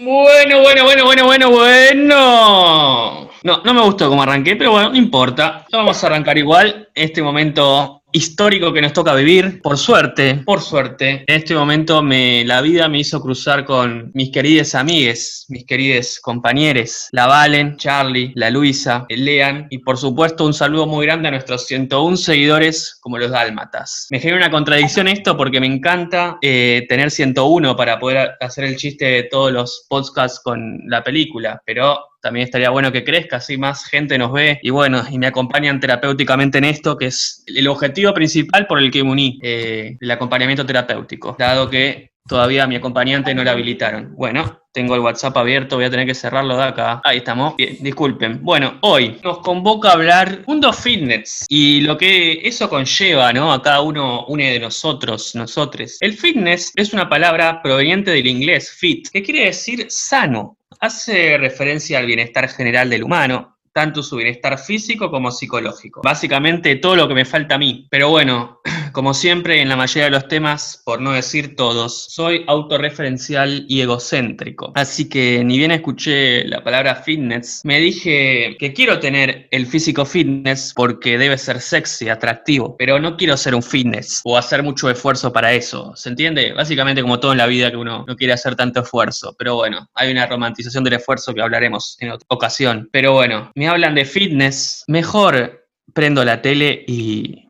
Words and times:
Bueno, 0.00 0.60
bueno, 0.60 0.84
bueno, 0.84 1.04
bueno, 1.06 1.24
bueno, 1.24 1.50
bueno. 1.50 3.30
No, 3.42 3.62
no 3.64 3.74
me 3.74 3.82
gustó 3.82 4.08
como 4.08 4.22
arranqué, 4.22 4.54
pero 4.54 4.70
bueno, 4.70 4.90
no 4.90 4.96
importa. 4.96 5.66
Vamos 5.72 6.02
a 6.02 6.06
arrancar 6.06 6.38
igual. 6.38 6.88
Este 6.94 7.20
momento 7.20 7.97
histórico 8.12 8.72
que 8.72 8.82
nos 8.82 8.92
toca 8.92 9.14
vivir. 9.14 9.60
Por 9.62 9.78
suerte, 9.78 10.42
por 10.44 10.60
suerte, 10.60 11.24
en 11.26 11.36
este 11.36 11.54
momento 11.54 12.02
me, 12.02 12.44
la 12.44 12.60
vida 12.60 12.88
me 12.88 13.00
hizo 13.00 13.20
cruzar 13.20 13.64
con 13.64 14.10
mis 14.14 14.30
queridas 14.30 14.74
amigues, 14.74 15.46
mis 15.48 15.64
queridos 15.64 16.18
compañeros, 16.20 17.08
la 17.12 17.26
Valen, 17.26 17.76
Charlie, 17.76 18.32
la 18.34 18.50
Luisa, 18.50 19.06
el 19.08 19.24
Lean 19.24 19.66
y 19.70 19.78
por 19.78 19.98
supuesto 19.98 20.44
un 20.44 20.54
saludo 20.54 20.86
muy 20.86 21.06
grande 21.06 21.28
a 21.28 21.32
nuestros 21.32 21.66
101 21.66 22.16
seguidores 22.16 22.98
como 23.00 23.18
los 23.18 23.30
dálmatas. 23.30 24.06
Me 24.10 24.20
genera 24.20 24.38
una 24.38 24.50
contradicción 24.50 25.08
esto 25.08 25.36
porque 25.36 25.60
me 25.60 25.66
encanta 25.66 26.38
eh, 26.42 26.86
tener 26.88 27.10
101 27.10 27.76
para 27.76 27.98
poder 27.98 28.32
hacer 28.40 28.64
el 28.64 28.76
chiste 28.76 29.04
de 29.04 29.22
todos 29.24 29.52
los 29.52 29.86
podcasts 29.88 30.40
con 30.42 30.80
la 30.86 31.02
película, 31.02 31.62
pero 31.64 31.98
también 32.20 32.44
estaría 32.44 32.70
bueno 32.70 32.92
que 32.92 33.04
crezca, 33.04 33.36
así 33.36 33.56
más 33.56 33.84
gente 33.86 34.18
nos 34.18 34.32
ve. 34.32 34.58
Y 34.62 34.70
bueno, 34.70 35.02
y 35.10 35.18
me 35.18 35.26
acompañan 35.26 35.80
terapéuticamente 35.80 36.58
en 36.58 36.64
esto, 36.64 36.96
que 36.96 37.06
es 37.06 37.44
el 37.46 37.68
objetivo 37.68 38.12
principal 38.14 38.66
por 38.66 38.78
el 38.78 38.90
que 38.90 39.04
me 39.04 39.10
uní, 39.10 39.38
eh, 39.42 39.96
el 40.00 40.10
acompañamiento 40.10 40.66
terapéutico, 40.66 41.36
dado 41.38 41.70
que 41.70 42.12
todavía 42.28 42.66
mi 42.66 42.76
acompañante 42.76 43.34
no 43.34 43.42
le 43.42 43.50
habilitaron. 43.50 44.14
Bueno, 44.14 44.60
tengo 44.72 44.94
el 44.94 45.00
WhatsApp 45.00 45.36
abierto, 45.36 45.76
voy 45.76 45.86
a 45.86 45.90
tener 45.90 46.06
que 46.06 46.14
cerrarlo 46.14 46.56
de 46.56 46.62
acá. 46.62 47.00
Ahí 47.04 47.18
estamos. 47.18 47.56
Bien, 47.56 47.76
disculpen. 47.80 48.44
Bueno, 48.44 48.78
hoy 48.82 49.18
nos 49.24 49.38
convoca 49.38 49.88
a 49.88 49.92
hablar 49.94 50.44
Mundo 50.46 50.72
Fitness 50.72 51.46
y 51.48 51.80
lo 51.80 51.96
que 51.96 52.40
eso 52.44 52.68
conlleva, 52.68 53.32
¿no? 53.32 53.52
A 53.52 53.62
cada 53.62 53.80
uno, 53.80 54.26
uno 54.26 54.44
de 54.44 54.60
nosotros, 54.60 55.34
nosotros. 55.34 55.96
El 56.00 56.12
fitness 56.12 56.72
es 56.76 56.92
una 56.92 57.08
palabra 57.08 57.60
proveniente 57.62 58.10
del 58.10 58.26
inglés 58.26 58.70
fit, 58.70 59.08
que 59.08 59.22
quiere 59.22 59.46
decir 59.46 59.86
sano, 59.88 60.58
hace 60.80 61.38
referencia 61.38 61.98
al 61.98 62.06
bienestar 62.06 62.48
general 62.48 62.90
del 62.90 63.02
humano, 63.02 63.58
tanto 63.72 64.02
su 64.02 64.16
bienestar 64.16 64.58
físico 64.58 65.10
como 65.10 65.30
psicológico. 65.30 66.00
Básicamente 66.02 66.76
todo 66.76 66.96
lo 66.96 67.06
que 67.06 67.14
me 67.14 67.24
falta 67.24 67.54
a 67.54 67.58
mí. 67.58 67.86
Pero 67.90 68.10
bueno, 68.10 68.60
como 68.92 69.14
siempre 69.14 69.60
en 69.60 69.68
la 69.68 69.76
mayoría 69.76 70.04
de 70.04 70.10
los 70.10 70.28
temas, 70.28 70.82
por 70.84 71.00
no 71.00 71.12
decir 71.12 71.56
todos, 71.56 72.06
soy 72.10 72.44
autorreferencial 72.46 73.64
y 73.68 73.80
egocéntrico. 73.80 74.72
Así 74.74 75.08
que 75.08 75.42
ni 75.44 75.58
bien 75.58 75.70
escuché 75.70 76.44
la 76.44 76.62
palabra 76.62 76.96
fitness, 76.96 77.60
me 77.64 77.78
dije 77.80 78.56
que 78.58 78.72
quiero 78.72 78.98
tener 79.00 79.48
el 79.50 79.66
físico 79.66 80.04
fitness 80.04 80.72
porque 80.74 81.18
debe 81.18 81.38
ser 81.38 81.60
sexy, 81.60 82.08
atractivo, 82.08 82.76
pero 82.76 82.98
no 82.98 83.16
quiero 83.16 83.36
ser 83.36 83.54
un 83.54 83.62
fitness 83.62 84.20
o 84.24 84.36
hacer 84.36 84.62
mucho 84.62 84.90
esfuerzo 84.90 85.32
para 85.32 85.52
eso. 85.52 85.92
¿Se 85.96 86.08
entiende? 86.08 86.52
Básicamente 86.52 87.02
como 87.02 87.20
todo 87.20 87.32
en 87.32 87.38
la 87.38 87.46
vida 87.46 87.70
que 87.70 87.76
uno 87.76 88.04
no 88.06 88.16
quiere 88.16 88.32
hacer 88.32 88.56
tanto 88.56 88.80
esfuerzo. 88.80 89.34
Pero 89.38 89.56
bueno, 89.56 89.88
hay 89.94 90.10
una 90.10 90.26
romantización 90.26 90.84
del 90.84 90.94
esfuerzo 90.94 91.34
que 91.34 91.42
hablaremos 91.42 91.96
en 92.00 92.10
otra 92.10 92.26
ocasión. 92.28 92.88
Pero 92.92 93.12
bueno, 93.12 93.50
me 93.54 93.68
hablan 93.68 93.94
de 93.94 94.04
fitness, 94.04 94.84
mejor 94.86 95.66
prendo 95.92 96.24
la 96.24 96.42
tele 96.42 96.84
y... 96.86 97.47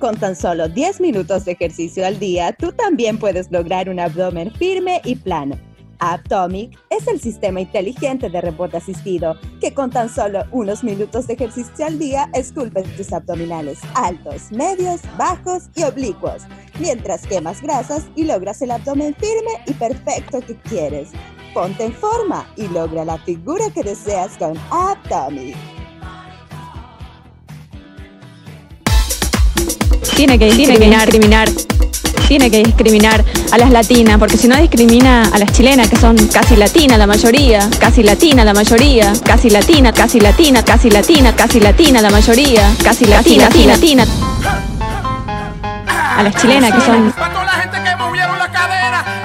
Con 0.00 0.18
tan 0.18 0.34
solo 0.34 0.66
10 0.66 0.98
minutos 1.02 1.44
de 1.44 1.52
ejercicio 1.52 2.06
al 2.06 2.18
día, 2.18 2.56
tú 2.58 2.72
también 2.72 3.18
puedes 3.18 3.52
lograr 3.52 3.90
un 3.90 4.00
abdomen 4.00 4.50
firme 4.50 5.02
y 5.04 5.14
plano. 5.14 5.58
Atomic 5.98 6.78
es 6.88 7.06
el 7.06 7.20
sistema 7.20 7.60
inteligente 7.60 8.30
de 8.30 8.40
reporte 8.40 8.78
asistido 8.78 9.36
que 9.60 9.74
con 9.74 9.90
tan 9.90 10.08
solo 10.08 10.44
unos 10.52 10.82
minutos 10.82 11.26
de 11.26 11.34
ejercicio 11.34 11.84
al 11.84 11.98
día 11.98 12.30
esculpe 12.32 12.82
tus 12.96 13.12
abdominales 13.12 13.80
altos, 13.94 14.50
medios, 14.50 15.02
bajos 15.18 15.64
y 15.76 15.82
oblicuos, 15.82 16.44
mientras 16.78 17.26
quemas 17.26 17.60
grasas 17.60 18.04
y 18.16 18.24
logras 18.24 18.62
el 18.62 18.70
abdomen 18.70 19.14
firme 19.16 19.50
y 19.66 19.74
perfecto 19.74 20.40
que 20.40 20.56
quieres. 20.56 21.10
Ponte 21.52 21.84
en 21.84 21.92
forma 21.92 22.50
y 22.56 22.68
logra 22.68 23.04
la 23.04 23.18
figura 23.18 23.68
que 23.74 23.82
deseas 23.82 24.38
con 24.38 24.54
Atomic. 24.70 25.79
Tiene 30.20 30.38
que 30.38 30.52
discriminar, 30.52 31.10
discriminar, 31.10 31.48
tiene 32.28 32.50
que 32.50 32.58
discriminar 32.58 33.24
a 33.52 33.56
las 33.56 33.70
latinas, 33.70 34.18
porque 34.18 34.36
si 34.36 34.48
no 34.48 34.56
discrimina 34.58 35.22
a 35.22 35.38
las 35.38 35.50
chilenas, 35.50 35.88
que 35.88 35.96
son 35.96 36.14
casi 36.26 36.56
latinas 36.56 36.98
la 36.98 37.06
mayoría, 37.06 37.66
casi 37.78 38.02
latina 38.02 38.44
la 38.44 38.52
mayoría, 38.52 39.14
casi 39.24 39.48
latina, 39.48 39.94
casi 39.94 40.20
latina, 40.20 40.62
casi 40.62 40.90
latina, 40.90 41.34
casi 41.34 41.58
latina 41.58 42.02
la 42.02 42.10
mayoría, 42.10 42.70
casi 42.84 43.06
latina, 43.06 43.44
latina, 43.44 43.66
latina. 43.72 44.06
A 46.18 46.22
las 46.22 46.36
chilenas 46.36 46.74
que 46.74 46.80
son 46.82 47.14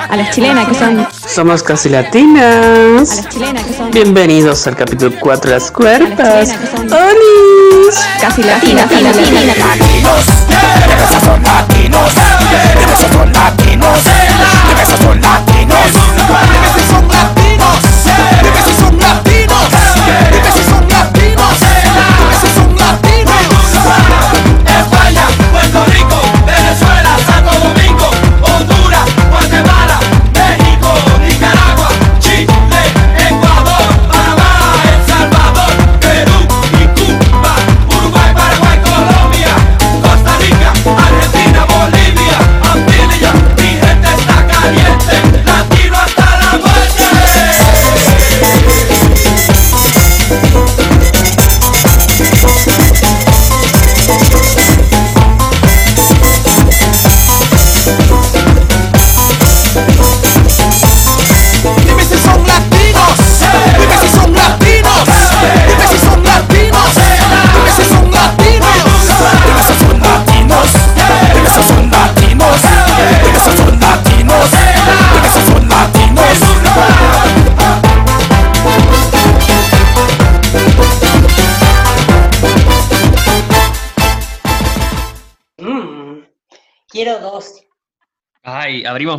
a 0.10 0.16
las 0.18 0.32
chilenas 0.32 0.68
que 0.68 0.76
son. 0.76 1.08
Somos 1.28 1.64
casi 1.64 1.90
latinas. 1.90 3.12
A 3.12 3.16
las 3.16 3.30
chilenas 3.30 3.64
que 3.64 3.74
son. 3.74 3.92
Bienvenidos 3.92 4.68
al 4.68 4.76
capítulo 4.76 5.16
4 5.20 5.50
de 5.50 5.56
las 5.58 5.72
cuerpas. 5.72 6.50
¡Holis! 6.50 8.00
Casi 8.22 8.44
latinas, 8.44 8.92
latinas, 8.92 9.16
latinas. 9.16 9.58
Latinos, 9.58 10.26
son 11.24 11.44
latinos, 11.44 12.12
son 13.12 13.34
latinos, 13.34 14.00
son 15.00 15.22
latinos, 15.22 15.92
son 16.90 17.12
latinos, 17.12 17.80
son 18.80 18.98
latinos. 19.00 20.45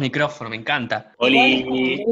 Micrófono, 0.00 0.50
me 0.50 0.56
encanta. 0.56 1.12
Oli. 1.18 2.04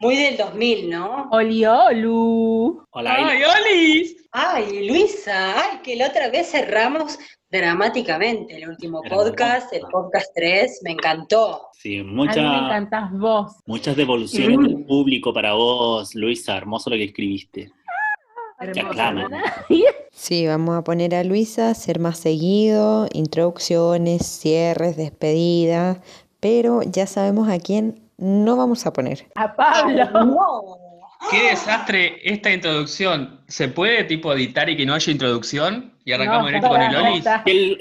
Muy 0.00 0.16
del 0.16 0.36
2000, 0.36 0.90
¿no? 0.90 1.28
Oli, 1.32 1.64
olu. 1.66 2.86
Hola, 2.90 3.16
¡Ay, 3.16 3.42
Oli! 3.42 4.16
Ay, 4.30 4.86
Luisa, 4.86 5.60
ay, 5.60 5.80
que 5.82 5.96
la 5.96 6.06
otra 6.06 6.30
vez 6.30 6.50
cerramos 6.52 7.18
dramáticamente 7.50 8.56
el 8.56 8.68
último 8.68 9.02
podcast, 9.02 9.72
el 9.72 9.82
podcast 9.90 10.30
3, 10.36 10.82
me 10.84 10.92
encantó. 10.92 11.68
Sí, 11.72 12.02
muchas. 12.02 12.36
me 12.36 12.58
encantás 12.58 13.10
vos. 13.12 13.56
Muchas 13.66 13.96
devoluciones 13.96 14.58
del 14.60 14.84
público 14.84 15.32
para 15.32 15.54
vos, 15.54 16.14
Luisa, 16.14 16.56
hermoso 16.56 16.90
lo 16.90 16.96
que 16.96 17.04
escribiste. 17.04 17.72
Sí, 20.10 20.46
vamos 20.48 20.76
a 20.76 20.82
poner 20.82 21.14
a 21.14 21.22
Luisa 21.22 21.72
ser 21.74 22.00
más 22.00 22.18
seguido, 22.18 23.06
introducciones, 23.12 24.26
cierres, 24.26 24.96
despedidas, 24.96 25.98
pero 26.40 26.82
ya 26.82 27.06
sabemos 27.06 27.48
a 27.48 27.58
quién 27.58 28.00
no 28.16 28.56
vamos 28.56 28.86
a 28.86 28.92
poner. 28.92 29.26
A 29.34 29.54
Pablo. 29.54 30.88
Qué 31.30 31.50
desastre 31.50 32.20
esta 32.22 32.52
introducción. 32.52 33.40
¿Se 33.48 33.68
puede 33.68 34.04
tipo 34.04 34.32
editar 34.32 34.68
y 34.68 34.76
que 34.76 34.86
no 34.86 34.94
haya 34.94 35.12
introducción? 35.12 35.92
Y 36.04 36.12
arrancamos 36.12 36.46
directo 36.46 36.68
con 36.68 36.80
el 36.80 36.96
Olis. 36.96 37.24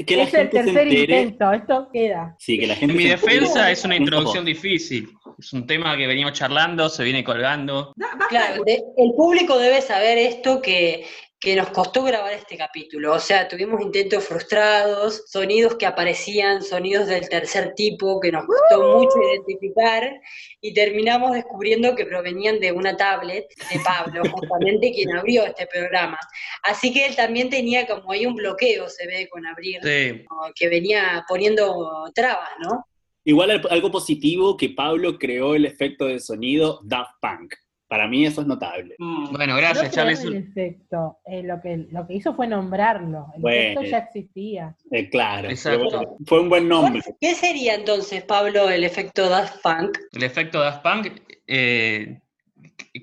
Que, 0.05 0.21
es 0.21 0.33
el 0.33 0.49
tercer 0.49 0.87
intento, 0.87 1.53
esto 1.53 1.87
queda. 1.93 2.35
Sí, 2.39 2.59
que 2.59 2.67
la 2.67 2.75
gente 2.75 2.93
en 2.93 2.97
mi 2.97 3.07
defensa 3.07 3.71
es 3.71 3.85
una 3.85 3.95
introducción 3.95 4.43
difícil. 4.43 5.09
Es 5.37 5.53
un 5.53 5.67
tema 5.67 5.95
que 5.95 6.07
venimos 6.07 6.33
charlando, 6.33 6.89
se 6.89 7.03
viene 7.03 7.23
colgando. 7.23 7.93
Claro, 8.27 8.63
el 8.65 9.13
público 9.15 9.57
debe 9.57 9.81
saber 9.81 10.17
esto 10.17 10.61
que 10.61 11.05
que 11.39 11.55
nos 11.55 11.69
costó 11.69 12.03
grabar 12.03 12.33
este 12.33 12.57
capítulo. 12.57 13.13
O 13.13 13.19
sea, 13.19 13.47
tuvimos 13.47 13.79
intentos 13.81 14.23
frustrados, 14.23 15.23
sonidos 15.27 15.75
que 15.75 15.85
aparecían, 15.85 16.63
sonidos 16.63 17.05
del 17.07 17.29
tercer 17.29 17.73
tipo 17.75 18.19
que 18.19 18.31
nos 18.31 18.45
costó 18.45 18.97
mucho 18.97 19.13
identificar 19.21 20.19
y 20.61 20.73
terminamos 20.73 21.33
descubriendo 21.33 21.95
que 21.95 22.05
provenían 22.07 22.59
de 22.59 22.71
una 22.71 22.97
tablet 22.97 23.45
de 23.71 23.79
Pablo, 23.81 24.23
justamente 24.31 24.91
quien 24.91 25.15
abrió 25.15 25.45
este 25.45 25.67
programa. 25.67 26.17
Así 26.63 26.91
que 26.91 27.05
él 27.05 27.15
también 27.15 27.51
tenía 27.51 27.85
como 27.85 28.11
ahí 28.11 28.25
un 28.25 28.35
bloqueo, 28.35 28.89
se 28.89 29.05
ve, 29.05 29.29
con 29.29 29.45
abrir, 29.45 29.79
Sí. 29.83 30.25
que 30.55 30.69
venía 30.69 31.23
poniendo 31.27 32.09
trabas, 32.15 32.49
¿no? 32.63 32.83
Igual 33.23 33.51
al- 33.51 33.67
algo 33.69 33.91
positivo 33.91 34.57
que 34.57 34.69
Pablo 34.69 35.19
creó 35.19 35.53
el 35.53 35.65
efecto 35.65 36.05
de 36.05 36.19
sonido 36.19 36.79
Daft 36.83 37.11
Punk. 37.21 37.53
Para 37.87 38.07
mí 38.07 38.25
eso 38.25 38.41
es 38.41 38.47
notable. 38.47 38.95
Bueno, 38.99 39.53
No 39.53 39.57
gracias, 39.57 39.95
el 39.95 40.35
efecto, 40.35 41.19
eh, 41.25 41.41
lo, 41.43 41.61
que, 41.61 41.87
lo 41.89 42.05
que 42.05 42.15
hizo 42.15 42.35
fue 42.35 42.45
nombrarlo. 42.45 43.27
El 43.35 43.41
Bueno. 43.41 43.59
efecto 43.81 43.83
ya 43.83 43.97
existía. 43.99 44.75
Eh, 44.91 45.09
claro, 45.09 45.49
Exacto. 45.49 45.85
bueno, 45.85 46.17
fue 46.25 46.41
un 46.41 46.49
buen 46.49 46.67
nombre. 46.67 47.01
¿Qué 47.21 47.33
sería 47.33 47.75
entonces, 47.75 48.23
Pablo, 48.23 48.69
el 48.69 48.83
efecto 48.83 49.29
Daft 49.29 49.61
Punk? 49.61 49.97
El 50.11 50.23
efecto 50.23 50.59
Daft 50.59 50.83
Punk, 50.83 51.21
eh, 51.47 52.19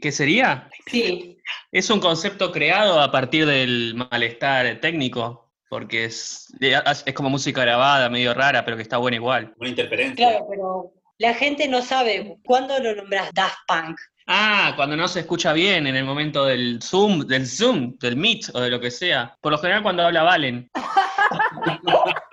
¿qué 0.02 0.12
sería? 0.12 0.68
Sí. 0.86 1.38
Es 1.72 1.88
un 1.88 2.00
concepto 2.00 2.52
creado 2.52 3.00
a 3.00 3.10
partir 3.10 3.46
del 3.46 3.94
malestar 4.10 4.80
técnico, 4.80 5.50
porque 5.70 6.04
es, 6.04 6.52
es 6.60 7.14
como 7.14 7.30
música 7.30 7.62
grabada, 7.62 8.10
medio 8.10 8.34
rara, 8.34 8.64
pero 8.66 8.76
que 8.76 8.82
está 8.82 8.98
buena 8.98 9.16
igual. 9.16 9.54
Una 9.58 9.70
interferencia. 9.70 10.14
Claro, 10.28 10.46
pero 10.50 10.92
la 11.18 11.32
gente 11.34 11.68
no 11.68 11.80
sabe 11.80 12.36
cuándo 12.44 12.78
lo 12.80 12.94
nombras 12.94 13.30
Daft 13.32 13.56
Punk. 13.66 13.98
Ah, 14.26 14.72
cuando 14.76 14.96
no 14.96 15.06
se 15.06 15.20
escucha 15.20 15.52
bien 15.52 15.86
en 15.86 15.96
el 15.96 16.04
momento 16.04 16.46
del 16.46 16.80
Zoom, 16.82 17.26
del 17.26 17.46
Zoom, 17.46 17.96
del 17.98 18.16
Meet 18.16 18.50
o 18.54 18.60
de 18.60 18.70
lo 18.70 18.80
que 18.80 18.90
sea. 18.90 19.36
Por 19.40 19.52
lo 19.52 19.58
general 19.58 19.82
cuando 19.82 20.02
habla 20.04 20.22
Valen. 20.22 20.70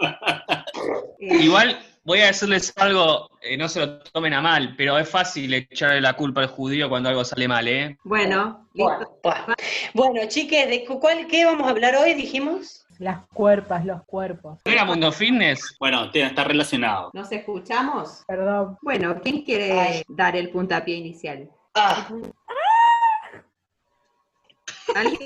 Igual 1.20 1.80
voy 2.04 2.22
a 2.22 2.28
decirles 2.28 2.74
algo, 2.78 3.30
eh, 3.42 3.58
no 3.58 3.68
se 3.68 3.80
lo 3.82 4.00
tomen 4.00 4.34
a 4.34 4.42
mal, 4.42 4.74
pero 4.78 4.98
es 4.98 5.10
fácil 5.10 5.54
echarle 5.54 6.02
la 6.02 6.14
culpa 6.14 6.42
al 6.42 6.48
judío 6.48 6.90
cuando 6.90 7.10
algo 7.10 7.24
sale 7.24 7.48
mal, 7.48 7.68
¿eh? 7.68 7.98
Bueno, 8.04 8.68
Bueno, 8.74 9.08
bueno. 9.22 9.46
Bueno, 9.94 10.22
chiques, 10.28 10.68
¿de 10.70 10.86
cu- 10.86 11.00
cuál, 11.00 11.28
¿qué 11.28 11.46
vamos 11.46 11.68
a 11.68 11.72
hablar 11.72 11.96
hoy? 11.96 12.14
Dijimos. 12.14 12.78
Las 13.00 13.26
cuerpas, 13.34 13.84
los 13.84 14.04
cuerpos. 14.06 14.60
¿No 14.64 14.72
era 14.72 14.86
Mundo 14.86 15.12
Fitness? 15.12 15.76
Bueno, 15.80 16.12
te- 16.12 16.22
está 16.22 16.44
relacionado. 16.44 17.10
¿nos 17.16 17.32
escuchamos? 17.32 18.22
Perdón. 18.28 18.78
Bueno, 18.84 19.20
¿quién 19.24 19.42
quiere 19.42 19.72
Ay. 19.72 20.04
dar 20.08 20.36
el 20.36 20.52
puntapié 20.52 20.98
inicial? 20.98 21.50
Ah, 21.74 22.08
¿Alguien? 24.96 25.20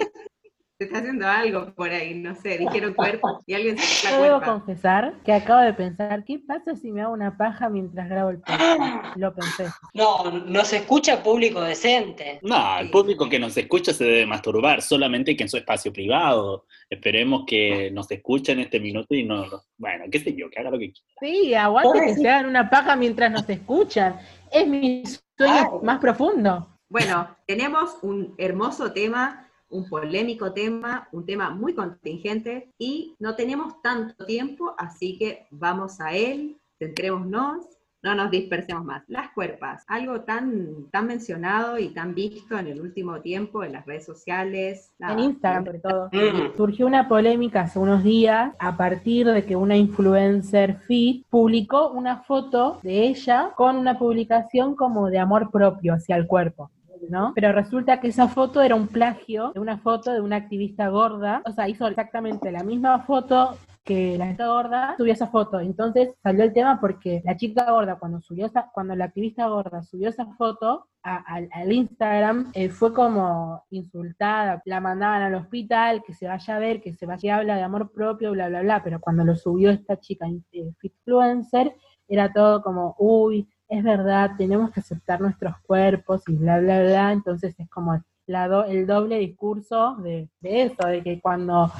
Se 0.77 0.83
está 0.83 0.97
haciendo 0.97 1.25
algo 1.25 1.73
por 1.73 1.89
ahí, 1.89 2.15
no 2.15 2.35
sé, 2.35 2.57
dijeron 2.57 2.93
cuerpo 2.93 3.41
y 3.47 3.53
alguien 3.53 3.77
se 3.77 4.07
Yo 4.07 4.11
la 4.11 4.17
debo 4.23 4.37
cuerpa. 4.39 4.51
confesar 4.51 5.13
que 5.23 5.31
acabo 5.31 5.61
de 5.61 5.73
pensar, 5.73 6.25
¿qué 6.25 6.39
pasa 6.45 6.75
si 6.75 6.91
me 6.91 7.01
hago 7.01 7.13
una 7.13 7.37
paja 7.37 7.69
mientras 7.69 8.09
grabo 8.09 8.31
el 8.31 8.39
podcast? 8.39 9.15
Lo 9.15 9.33
pensé. 9.33 9.67
no, 9.93 10.31
no 10.31 10.65
se 10.65 10.75
escucha 10.77 11.23
público 11.23 11.61
decente. 11.61 12.39
No, 12.41 12.77
el 12.77 12.89
público 12.91 13.29
que 13.29 13.39
nos 13.39 13.55
escucha 13.55 13.93
se 13.93 14.03
debe 14.03 14.25
masturbar, 14.25 14.81
solamente 14.81 15.37
que 15.37 15.43
en 15.43 15.49
su 15.49 15.55
espacio 15.55 15.93
privado. 15.93 16.65
Esperemos 16.89 17.45
que 17.47 17.89
nos 17.91 18.11
escuche 18.11 18.51
en 18.51 18.59
este 18.59 18.81
minuto 18.81 19.15
y 19.15 19.23
no, 19.23 19.45
bueno, 19.77 20.03
qué 20.11 20.19
sé 20.19 20.35
yo, 20.35 20.49
que 20.49 20.59
haga 20.59 20.71
lo 20.71 20.77
que 20.77 20.91
quiera. 20.91 21.09
Sí, 21.21 21.53
aguante 21.53 22.01
que 22.05 22.15
se 22.15 22.29
hagan 22.29 22.47
una 22.47 22.69
paja 22.69 22.97
mientras 22.97 23.31
nos 23.31 23.47
escuchan. 23.49 24.19
Es 24.51 24.67
mi 24.67 25.03
sueño 25.37 25.53
Ay. 25.53 25.79
más 25.83 25.99
profundo. 25.99 26.67
Bueno, 26.89 27.35
tenemos 27.47 27.97
un 28.01 28.35
hermoso 28.37 28.91
tema, 28.91 29.49
un 29.69 29.89
polémico 29.89 30.53
tema, 30.53 31.07
un 31.11 31.25
tema 31.25 31.49
muy 31.49 31.73
contingente 31.73 32.73
y 32.77 33.15
no 33.19 33.35
tenemos 33.35 33.81
tanto 33.81 34.25
tiempo, 34.25 34.75
así 34.77 35.17
que 35.17 35.47
vamos 35.51 35.99
a 35.99 36.13
él, 36.13 36.57
centrémonos, 36.79 37.65
no 38.05 38.13
nos 38.13 38.29
dispersemos 38.29 38.85
más. 38.85 39.03
Las 39.07 39.31
cuerpas, 39.31 39.83
algo 39.87 40.21
tan, 40.21 40.91
tan 40.91 41.07
mencionado 41.07 41.79
y 41.79 41.89
tan 41.89 42.13
visto 42.13 42.55
en 42.55 42.67
el 42.67 42.79
último 42.79 43.19
tiempo 43.21 43.63
en 43.63 43.73
las 43.73 43.85
redes 43.87 44.05
sociales. 44.05 44.93
En. 44.99 45.19
Instagram, 45.19 45.65
sobre 45.65 45.79
todo. 45.79 46.09
Mm. 46.15 46.55
Surgió 46.55 46.85
una 46.85 47.07
polémica 47.07 47.61
hace 47.61 47.79
unos 47.79 48.03
días 48.03 48.53
a 48.59 48.77
partir 48.77 49.27
de 49.27 49.43
que 49.43 49.55
una 49.55 49.75
influencer 49.75 50.77
fit 50.81 51.25
publicó 51.29 51.89
una 51.89 52.23
foto 52.23 52.79
de 52.83 53.07
ella 53.07 53.51
con 53.55 53.77
una 53.77 53.97
publicación 53.97 54.75
como 54.75 55.09
de 55.09 55.17
amor 55.17 55.49
propio 55.49 55.93
hacia 55.95 56.15
el 56.15 56.27
cuerpo. 56.27 56.69
¿no? 57.09 57.33
Pero 57.33 57.51
resulta 57.51 57.99
que 57.99 58.09
esa 58.09 58.27
foto 58.27 58.61
era 58.61 58.75
un 58.75 58.87
plagio 58.87 59.51
de 59.53 59.59
una 59.59 59.77
foto 59.77 60.11
de 60.11 60.21
una 60.21 60.35
activista 60.35 60.89
gorda, 60.89 61.41
o 61.45 61.51
sea, 61.51 61.67
hizo 61.67 61.87
exactamente 61.87 62.51
la 62.51 62.63
misma 62.63 62.99
foto 62.99 63.57
que 63.85 64.17
la 64.17 64.31
chica 64.31 64.47
gorda 64.47 64.95
subió 64.97 65.13
esa 65.13 65.27
foto. 65.27 65.59
Entonces 65.59 66.15
salió 66.23 66.43
el 66.43 66.53
tema 66.53 66.81
porque 66.81 67.21
la 67.23 67.37
chica 67.37 67.71
gorda, 67.71 67.97
cuando 67.99 68.19
subió 68.19 68.47
esa, 68.47 68.69
cuando 68.73 68.95
la 68.95 69.05
activista 69.05 69.47
gorda 69.47 69.83
subió 69.83 70.09
esa 70.09 70.25
foto 70.37 70.87
al, 71.03 71.71
Instagram, 71.71 72.49
eh, 72.55 72.69
fue 72.69 72.93
como 72.93 73.63
insultada, 73.69 74.61
la 74.65 74.81
mandaban 74.81 75.21
al 75.21 75.35
hospital, 75.35 76.03
que 76.03 76.15
se 76.15 76.27
vaya 76.27 76.55
a 76.55 76.59
ver, 76.59 76.81
que 76.81 76.93
se 76.93 77.05
vaya 77.05 77.35
a 77.35 77.37
hablar 77.37 77.57
de 77.57 77.63
amor 77.63 77.91
propio, 77.91 78.31
bla, 78.31 78.49
bla, 78.49 78.61
bla. 78.61 78.83
Pero 78.83 78.99
cuando 78.99 79.23
lo 79.23 79.35
subió 79.35 79.69
esta 79.69 79.99
chica 79.99 80.25
eh, 80.51 80.71
influencer, 80.81 81.75
era 82.07 82.33
todo 82.33 82.63
como, 82.63 82.95
uy, 82.97 83.47
es 83.67 83.83
verdad, 83.83 84.31
tenemos 84.35 84.71
que 84.71 84.79
aceptar 84.79 85.21
nuestros 85.21 85.55
cuerpos 85.61 86.23
y 86.27 86.35
bla, 86.35 86.59
bla, 86.59 86.81
bla. 86.81 87.11
Entonces 87.11 87.53
es 87.59 87.69
como 87.69 88.01
la 88.25 88.47
do- 88.47 88.65
el 88.65 88.87
doble 88.87 89.19
discurso 89.19 89.95
de, 89.97 90.27
de 90.39 90.63
eso, 90.63 90.87
de 90.87 91.03
que 91.03 91.21
cuando 91.21 91.71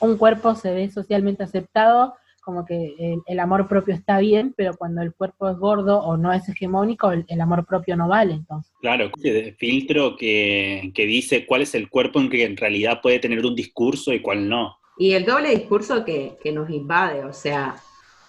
un 0.00 0.16
cuerpo 0.16 0.54
se 0.54 0.72
ve 0.72 0.90
socialmente 0.90 1.44
aceptado, 1.44 2.14
como 2.42 2.64
que 2.64 2.94
el, 2.98 3.20
el 3.26 3.40
amor 3.40 3.68
propio 3.68 3.94
está 3.94 4.18
bien, 4.18 4.54
pero 4.56 4.74
cuando 4.74 5.02
el 5.02 5.14
cuerpo 5.14 5.48
es 5.48 5.56
gordo 5.58 6.00
o 6.00 6.16
no 6.16 6.32
es 6.32 6.48
hegemónico, 6.48 7.12
el, 7.12 7.24
el 7.28 7.40
amor 7.40 7.66
propio 7.66 7.96
no 7.96 8.08
vale, 8.08 8.34
entonces. 8.34 8.72
Claro, 8.80 9.10
ese 9.22 9.52
filtro 9.58 10.16
que, 10.16 10.90
que 10.94 11.06
dice 11.06 11.46
cuál 11.46 11.62
es 11.62 11.74
el 11.74 11.88
cuerpo 11.88 12.20
en 12.20 12.30
que 12.30 12.44
en 12.44 12.56
realidad 12.56 13.00
puede 13.02 13.18
tener 13.18 13.44
un 13.44 13.54
discurso 13.54 14.12
y 14.12 14.20
cuál 14.20 14.48
no. 14.48 14.76
Y 14.98 15.12
el 15.12 15.24
doble 15.24 15.50
discurso 15.50 16.04
que, 16.04 16.36
que 16.42 16.52
nos 16.52 16.68
invade, 16.70 17.24
o 17.24 17.32
sea, 17.32 17.76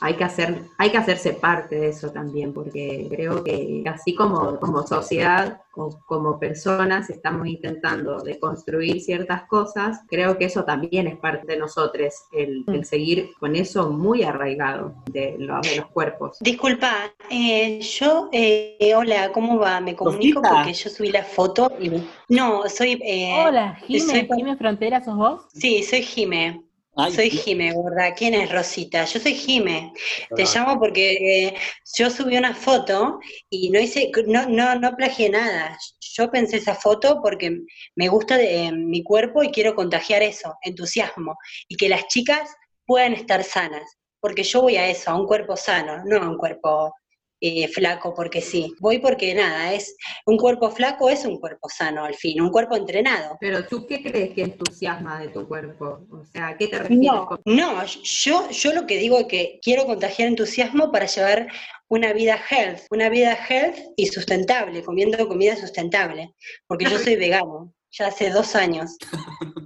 hay 0.01 0.15
que, 0.15 0.24
hacer, 0.24 0.63
hay 0.80 0.89
que 0.89 0.98
hacerse 0.98 1.33
parte 1.33 1.75
de 1.80 1.89
eso 1.89 2.09
también, 2.12 2.53
porque 2.53 3.07
creo 3.09 3.44
que 3.44 3.83
así 3.86 4.15
como, 4.15 4.59
como 4.59 4.86
sociedad, 4.86 5.62
o 5.75 5.89
como 6.06 6.39
personas, 6.39 7.09
estamos 7.09 7.48
intentando 7.48 8.19
de 8.21 8.39
construir 8.39 9.00
ciertas 9.00 9.44
cosas, 9.44 10.00
creo 10.09 10.38
que 10.38 10.45
eso 10.45 10.65
también 10.65 11.07
es 11.07 11.18
parte 11.18 11.45
de 11.48 11.57
nosotros, 11.57 12.13
el, 12.33 12.65
el 12.68 12.83
seguir 12.83 13.30
con 13.39 13.56
eso 13.56 13.89
muy 13.92 14.24
arraigado 14.24 14.95
de, 15.12 15.36
lo- 15.38 15.62
de 15.62 15.77
los 15.77 15.86
cuerpos. 15.92 16.38
Disculpa, 16.42 17.13
eh, 17.30 17.80
yo, 17.81 18.27
eh, 18.31 18.94
hola, 18.95 19.31
¿cómo 19.31 19.59
va? 19.59 19.80
Me 19.80 19.95
comunico 19.95 20.42
porque 20.42 20.74
yo 20.74 20.89
subí 20.89 21.12
la 21.12 21.23
foto 21.23 21.71
y... 21.80 21.92
No, 22.28 22.68
soy... 22.68 22.99
eh, 23.06 23.31
Hola, 23.45 23.78
soy 23.87 23.99
Jime, 23.99 24.23
pa- 24.25 24.35
Jime 24.35 24.57
Frontera, 24.57 25.04
¿sos 25.04 25.16
vos? 25.16 25.42
Sí, 25.54 25.83
soy 25.83 26.02
Jime. 26.02 26.64
Ay, 26.95 27.14
Soy 27.14 27.30
Jime, 27.30 27.74
¿verdad? 27.74 28.14
¿Quién 28.18 28.33
es 28.33 28.52
Rosita? 28.52 29.06
Yo 29.06 29.19
soy 29.19 29.33
Jime. 29.33 29.94
Te 30.36 30.44
Ah. 30.44 30.45
llamo 30.54 30.80
porque 30.80 31.12
eh, 31.48 31.56
yo 31.98 32.10
subí 32.10 32.36
una 32.38 32.54
foto 32.54 33.19
y 33.50 33.69
no 33.69 33.80
hice, 33.80 34.12
no, 34.28 34.45
no, 34.50 34.76
no 34.76 34.95
plagié 34.98 35.30
nada. 35.30 35.78
Yo 36.02 36.30
pensé 36.30 36.57
esa 36.57 36.76
foto 36.76 37.21
porque 37.21 37.60
me 37.95 38.10
gusta 38.10 38.38
de, 38.38 38.66
eh, 38.66 38.71
mi 38.74 39.04
cuerpo 39.04 39.42
y 39.42 39.52
quiero 39.52 39.74
contagiar 39.74 40.21
eso, 40.21 40.54
entusiasmo, 40.64 41.38
y 41.69 41.78
que 41.78 41.88
las 41.88 42.07
chicas 42.07 42.50
puedan 42.86 43.14
estar 43.14 43.44
sanas. 43.45 43.83
Porque 44.19 44.44
yo 44.44 44.62
voy 44.62 44.76
a 44.76 44.88
eso, 44.88 45.12
a 45.12 45.16
un 45.19 45.26
cuerpo 45.26 45.56
sano, 45.56 46.04
no 46.06 46.18
a 46.18 46.30
un 46.30 46.38
cuerpo 46.38 46.94
eh, 47.42 47.68
flaco 47.68 48.14
porque 48.14 48.40
sí. 48.40 48.74
Voy 48.80 49.00
porque 49.00 49.33
nada, 49.33 49.74
es 49.74 49.95
un 50.26 50.38
cuerpo 50.38 50.69
flaco 50.71 51.10
es 51.10 51.26
un 51.26 51.40
cuerpo 51.40 51.68
sano 51.69 52.06
al 52.06 52.14
fin, 52.16 52.40
un 52.42 52.50
cuerpo 52.52 52.76
entrenado. 52.76 53.38
Pero 53.42 53.66
tú, 53.66 53.86
¿qué 53.88 54.02
crees 54.02 54.33
que 54.33 54.44
entusiasma 54.44 55.19
de 55.19 55.30
tu 55.30 55.48
cuerpo? 55.48 56.06
O 56.12 56.24
sea, 56.26 56.50
¿a 56.50 56.57
qué 56.57 56.68
te 56.68 56.78
refieres? 56.80 57.04
No, 57.06 57.26
con- 57.26 57.40
no, 57.45 57.83
yo, 57.86 58.50
yo 58.52 58.74
lo 58.74 58.86
que 58.86 58.98
digo 58.98 59.18
es 59.19 59.26
que 59.26 59.60
quiero 59.62 59.86
contagiar 59.86 60.28
entusiasmo 60.30 60.92
para 60.92 61.07
llevar 61.07 61.48
una 61.90 62.14
vida 62.14 62.40
health, 62.50 62.81
una 62.92 63.10
vida 63.10 63.38
health 63.50 63.78
y 63.98 64.07
sustentable, 64.07 64.83
comiendo 64.83 65.28
comida 65.28 65.57
sustentable, 65.57 66.33
porque 66.68 66.86
yo 66.86 66.98
soy 67.00 67.16
vegano, 67.18 67.74
ya 67.92 68.07
hace 68.07 68.30
dos 68.30 68.56
años. 68.56 68.92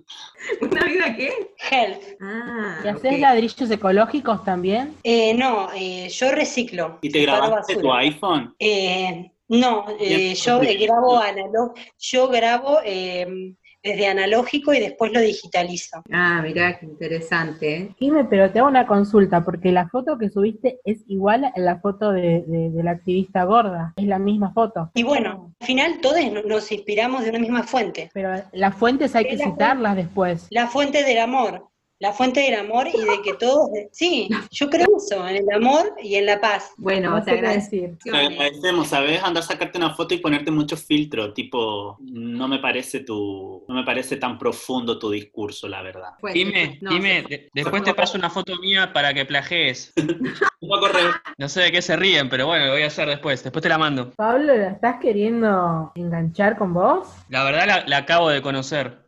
¿Una 0.76 0.86
vida 0.86 1.16
qué? 1.16 1.32
Health. 1.72 2.04
Ah, 2.22 2.82
¿Y 2.84 2.88
haces 2.88 3.20
ladrillos 3.20 3.72
ecológicos 3.72 4.44
también? 4.44 4.94
Eh, 5.04 5.34
no, 5.34 5.70
eh, 5.74 6.10
yo 6.10 6.32
reciclo. 6.32 7.00
¿Y 7.02 7.10
te 7.10 7.22
grabaste 7.22 7.78
tu 7.78 7.94
iPhone? 7.94 8.54
Eh, 8.60 9.32
no, 9.48 9.86
eh, 10.00 10.18
Bien, 10.18 10.36
yo 10.36 10.60
grabo 10.60 11.18
analog, 11.18 11.74
yo 12.00 12.28
grabo 12.28 12.80
eh, 12.84 13.54
desde 13.86 14.08
analógico 14.08 14.74
y 14.74 14.80
después 14.80 15.14
lo 15.14 15.20
digitalizo. 15.20 16.02
Ah, 16.12 16.42
mirá, 16.44 16.80
qué 16.80 16.88
interesante. 16.88 17.76
¿eh? 17.78 17.96
Dime, 18.00 18.26
pero 18.26 18.52
te 18.52 18.60
hago 18.60 18.68
una 18.68 18.88
consulta, 18.88 19.46
porque 19.46 19.72
la 19.72 19.88
foto 19.90 20.18
que 20.18 20.30
subiste 20.30 20.80
es 20.84 21.04
igual 21.08 21.46
a 21.46 21.54
la 21.60 21.80
foto 21.80 22.12
de, 22.12 22.44
de- 22.48 22.72
de 22.72 22.84
la 22.84 22.92
activista 22.92 23.44
gorda. 23.44 23.94
Es 23.96 24.06
la 24.08 24.18
misma 24.18 24.52
foto. 24.54 24.90
Y 24.96 25.04
bueno, 25.04 25.54
al 25.60 25.68
final 25.68 26.00
todos 26.02 26.18
no- 26.32 26.42
nos 26.42 26.72
inspiramos 26.72 27.24
de 27.24 27.30
una 27.30 27.40
misma 27.40 27.64
fuente. 27.64 28.10
Pero 28.14 28.34
las 28.54 28.76
fuentes 28.76 29.16
hay 29.16 29.26
que 29.26 29.36
Es 29.36 29.44
citarlas 29.44 29.96
después. 29.96 30.48
La 30.50 30.68
fuente 30.68 31.04
del 31.04 31.20
amor. 31.20 31.68
La 32.06 32.14
fuente 32.14 32.40
del 32.42 32.54
amor 32.54 32.88
y 32.88 32.92
de 33.04 33.20
que 33.24 33.34
todos... 33.34 33.72
Sí, 33.92 34.30
yo 34.52 34.70
creo 34.70 34.86
eso, 34.96 35.28
en 35.28 35.38
el 35.38 35.52
amor 35.52 35.92
y 36.04 36.14
en 36.18 36.28
la 36.28 36.40
paz. 36.40 36.72
Bueno, 36.78 37.10
No 37.10 37.24
te 37.24 37.32
agradecemos. 37.32 37.98
Te 37.98 38.12
agradecemos, 38.16 38.88
¿sabes? 38.90 39.24
Andar 39.24 39.42
a 39.42 39.48
sacarte 39.48 39.80
una 39.80 39.96
foto 39.96 40.14
y 40.14 40.20
ponerte 40.20 40.52
mucho 40.52 40.78
filtro, 40.78 41.34
tipo, 41.34 41.98
no 42.02 42.48
me 42.48 42.60
parece 42.60 43.00
tu, 43.00 43.66
no 43.68 43.74
me 43.74 43.84
parece 43.84 44.18
tan 44.18 44.38
profundo 44.38 45.00
tu 45.00 45.10
discurso, 45.10 45.68
la 45.68 45.82
verdad. 45.82 46.12
Dime, 46.32 46.78
no, 46.80 46.92
dime, 46.92 47.24
de- 47.28 47.50
después 47.52 47.82
te 47.84 47.96
paso 47.96 48.20
una 48.20 48.30
foto 48.30 48.56
mía 48.58 48.94
para 48.94 49.12
que 49.12 49.26
correr. 50.70 51.12
No 51.40 51.50
sé 51.50 51.62
de 51.62 51.72
qué 51.72 51.82
se 51.82 51.96
ríen, 51.96 52.30
pero 52.30 52.46
bueno, 52.46 52.68
lo 52.68 52.74
voy 52.74 52.84
a 52.84 52.88
hacer 52.88 53.08
después. 53.10 53.44
Después 53.44 53.64
te 53.64 53.70
la 53.70 53.80
mando. 53.80 54.12
Pablo, 54.12 54.56
¿la 54.56 54.70
estás 54.70 54.98
queriendo 55.02 55.92
enganchar 55.96 56.56
con 56.56 56.72
vos? 56.72 57.08
La 57.30 57.44
verdad 57.44 57.66
la, 57.66 57.84
la 57.88 57.98
acabo 57.98 58.30
de 58.30 58.44
conocer. 58.44 59.06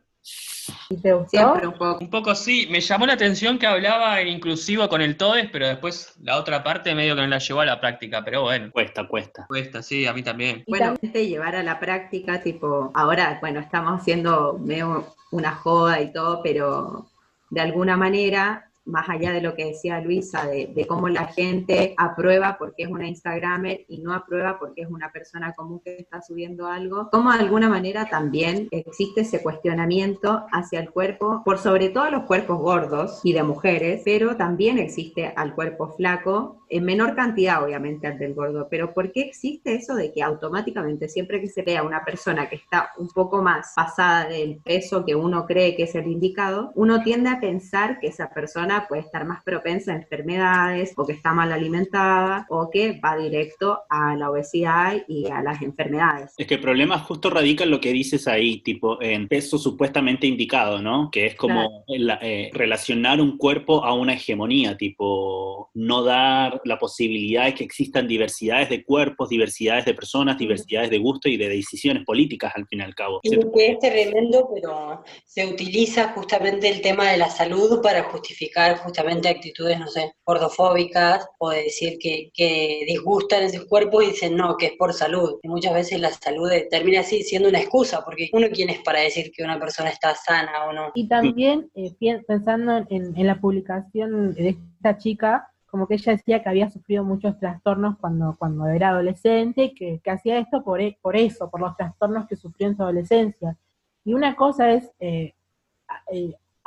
¿Y 0.90 0.96
te 0.96 1.12
gustó? 1.12 1.28
Siempre 1.30 1.66
un 1.66 1.74
poco. 1.74 1.98
Un 2.00 2.10
poco 2.10 2.34
sí, 2.34 2.66
me 2.70 2.80
llamó 2.80 3.06
la 3.06 3.12
atención 3.12 3.58
que 3.58 3.66
hablaba 3.66 4.20
en 4.20 4.28
inclusivo 4.28 4.88
con 4.88 5.02
el 5.02 5.16
TOES, 5.16 5.50
pero 5.52 5.66
después 5.68 6.14
la 6.22 6.38
otra 6.38 6.62
parte 6.64 6.94
medio 6.94 7.14
que 7.14 7.20
no 7.22 7.26
la 7.26 7.38
llevó 7.38 7.60
a 7.60 7.66
la 7.66 7.80
práctica, 7.80 8.24
pero 8.24 8.42
bueno, 8.42 8.70
Cuesta, 8.72 9.06
cuesta. 9.06 9.46
cuesta, 9.48 9.82
sí, 9.82 10.06
a 10.06 10.12
mí 10.14 10.22
también. 10.22 10.62
Y 10.66 10.70
Bueno, 10.70 10.94
tam- 10.94 10.98
este 11.02 11.26
llevar 11.26 11.56
a 11.56 11.62
la 11.62 11.78
práctica, 11.78 12.40
tipo, 12.42 12.90
ahora, 12.94 13.38
bueno, 13.40 13.60
estamos 13.60 14.00
haciendo 14.00 14.58
medio 14.58 15.14
una 15.30 15.52
joda 15.54 16.00
y 16.00 16.12
todo, 16.12 16.40
pero 16.42 17.06
de 17.50 17.60
alguna 17.60 17.96
manera, 17.96 18.67
más 18.88 19.08
allá 19.08 19.32
de 19.32 19.40
lo 19.40 19.54
que 19.54 19.66
decía 19.66 20.00
Luisa, 20.00 20.46
de, 20.46 20.72
de 20.74 20.86
cómo 20.86 21.08
la 21.08 21.26
gente 21.26 21.94
aprueba 21.96 22.56
porque 22.58 22.84
es 22.84 22.88
una 22.88 23.06
Instagramer 23.06 23.84
y 23.88 24.00
no 24.00 24.12
aprueba 24.12 24.58
porque 24.58 24.82
es 24.82 24.88
una 24.88 25.12
persona 25.12 25.52
común 25.52 25.80
que 25.84 25.96
está 25.96 26.20
subiendo 26.22 26.66
algo, 26.66 27.08
como 27.10 27.32
de 27.32 27.38
alguna 27.38 27.68
manera 27.68 28.06
también 28.08 28.68
existe 28.70 29.22
ese 29.22 29.42
cuestionamiento 29.42 30.46
hacia 30.52 30.80
el 30.80 30.90
cuerpo, 30.90 31.42
por 31.44 31.58
sobre 31.58 31.90
todo 31.90 32.10
los 32.10 32.24
cuerpos 32.24 32.58
gordos 32.58 33.20
y 33.22 33.32
de 33.32 33.42
mujeres, 33.42 34.02
pero 34.04 34.36
también 34.36 34.78
existe 34.78 35.32
al 35.36 35.54
cuerpo 35.54 35.92
flaco, 35.96 36.64
en 36.70 36.84
menor 36.84 37.14
cantidad 37.14 37.64
obviamente 37.64 38.06
al 38.06 38.18
del 38.18 38.34
gordo, 38.34 38.68
pero 38.70 38.92
¿por 38.92 39.12
qué 39.12 39.22
existe 39.22 39.74
eso 39.74 39.94
de 39.94 40.12
que 40.12 40.22
automáticamente 40.22 41.08
siempre 41.08 41.40
que 41.40 41.48
se 41.48 41.62
vea 41.62 41.82
una 41.82 42.04
persona 42.04 42.48
que 42.48 42.56
está 42.56 42.90
un 42.98 43.08
poco 43.08 43.42
más 43.42 43.72
pasada 43.74 44.28
del 44.28 44.60
peso 44.62 45.04
que 45.04 45.14
uno 45.14 45.46
cree 45.46 45.76
que 45.76 45.84
es 45.84 45.94
el 45.94 46.06
indicado, 46.06 46.72
uno 46.74 47.02
tiende 47.02 47.30
a 47.30 47.40
pensar 47.40 47.98
que 48.00 48.08
esa 48.08 48.30
persona 48.30 48.77
puede 48.86 49.02
estar 49.02 49.24
más 49.24 49.42
propensa 49.42 49.92
a 49.92 49.96
enfermedades 49.96 50.92
o 50.96 51.06
que 51.06 51.12
está 51.14 51.32
mal 51.32 51.50
alimentada 51.52 52.46
o 52.50 52.70
que 52.70 53.00
va 53.00 53.16
directo 53.16 53.80
a 53.88 54.14
la 54.14 54.30
obesidad 54.30 54.96
y 55.08 55.26
a 55.30 55.42
las 55.42 55.62
enfermedades? 55.62 56.34
Es 56.36 56.46
que 56.46 56.54
el 56.54 56.60
problema 56.60 56.98
justo 56.98 57.30
radica 57.30 57.64
en 57.64 57.70
lo 57.70 57.80
que 57.80 57.92
dices 57.92 58.28
ahí, 58.28 58.60
tipo, 58.60 59.00
en 59.02 59.26
peso 59.28 59.58
supuestamente 59.58 60.26
indicado, 60.26 60.80
¿no? 60.80 61.10
Que 61.10 61.26
es 61.26 61.34
como 61.34 61.84
la- 61.88 62.18
eh, 62.20 62.50
relacionar 62.52 63.20
un 63.20 63.36
cuerpo 63.38 63.84
a 63.84 63.94
una 63.94 64.14
hegemonía, 64.14 64.76
tipo, 64.76 65.70
no 65.74 66.02
dar 66.02 66.60
la 66.64 66.78
posibilidad 66.78 67.46
de 67.46 67.54
que 67.54 67.64
existan 67.64 68.06
diversidades 68.06 68.68
de 68.68 68.84
cuerpos, 68.84 69.28
diversidades 69.28 69.84
de 69.84 69.94
personas, 69.94 70.36
diversidades 70.38 70.90
de 70.90 70.98
gusto 70.98 71.28
y 71.28 71.36
de 71.36 71.48
decisiones 71.48 72.04
políticas, 72.04 72.52
al 72.54 72.66
fin 72.66 72.80
y 72.80 72.82
al 72.82 72.94
cabo. 72.94 73.20
Y 73.22 73.30
que 73.30 73.66
es 73.72 73.78
tremendo, 73.78 74.50
pero 74.54 75.02
se 75.24 75.46
utiliza 75.46 76.08
justamente 76.12 76.68
el 76.68 76.80
tema 76.80 77.10
de 77.10 77.16
la 77.16 77.30
salud 77.30 77.80
para 77.82 78.02
justificar 78.04 78.67
justamente 78.76 79.28
actitudes, 79.28 79.78
no 79.78 79.86
sé, 79.88 80.12
gordofóbicas 80.24 81.26
o 81.38 81.50
de 81.50 81.64
decir 81.64 81.98
que, 81.98 82.30
que 82.34 82.84
disgustan 82.86 83.42
esos 83.44 83.64
cuerpos 83.66 84.04
y 84.04 84.08
dicen 84.08 84.36
no, 84.36 84.56
que 84.56 84.66
es 84.66 84.72
por 84.78 84.92
salud. 84.92 85.38
Y 85.42 85.48
muchas 85.48 85.74
veces 85.74 86.00
la 86.00 86.10
salud 86.10 86.50
eh, 86.52 86.68
termina 86.70 87.00
así 87.00 87.22
siendo 87.22 87.48
una 87.48 87.60
excusa, 87.60 88.04
porque 88.04 88.28
uno 88.32 88.48
quién 88.52 88.70
es 88.70 88.80
para 88.80 89.00
decir 89.00 89.32
que 89.34 89.42
una 89.42 89.58
persona 89.58 89.88
está 89.90 90.14
sana 90.14 90.66
o 90.68 90.72
no. 90.72 90.90
Y 90.94 91.08
también 91.08 91.70
eh, 91.74 91.94
pensando 92.26 92.84
en, 92.90 93.16
en 93.16 93.26
la 93.26 93.40
publicación 93.40 94.34
de 94.34 94.50
esta 94.50 94.98
chica, 94.98 95.50
como 95.70 95.86
que 95.86 95.94
ella 95.94 96.12
decía 96.12 96.42
que 96.42 96.48
había 96.48 96.70
sufrido 96.70 97.04
muchos 97.04 97.38
trastornos 97.38 97.98
cuando, 97.98 98.36
cuando 98.38 98.66
era 98.68 98.88
adolescente, 98.90 99.74
que, 99.74 100.00
que 100.02 100.10
hacía 100.10 100.38
esto 100.38 100.62
por, 100.64 100.80
e- 100.80 100.98
por 101.02 101.16
eso, 101.16 101.50
por 101.50 101.60
los 101.60 101.76
trastornos 101.76 102.26
que 102.26 102.36
sufrió 102.36 102.68
en 102.68 102.76
su 102.76 102.82
adolescencia. 102.82 103.56
Y 104.04 104.14
una 104.14 104.34
cosa 104.34 104.70
es 104.72 104.90
eh, 104.98 105.34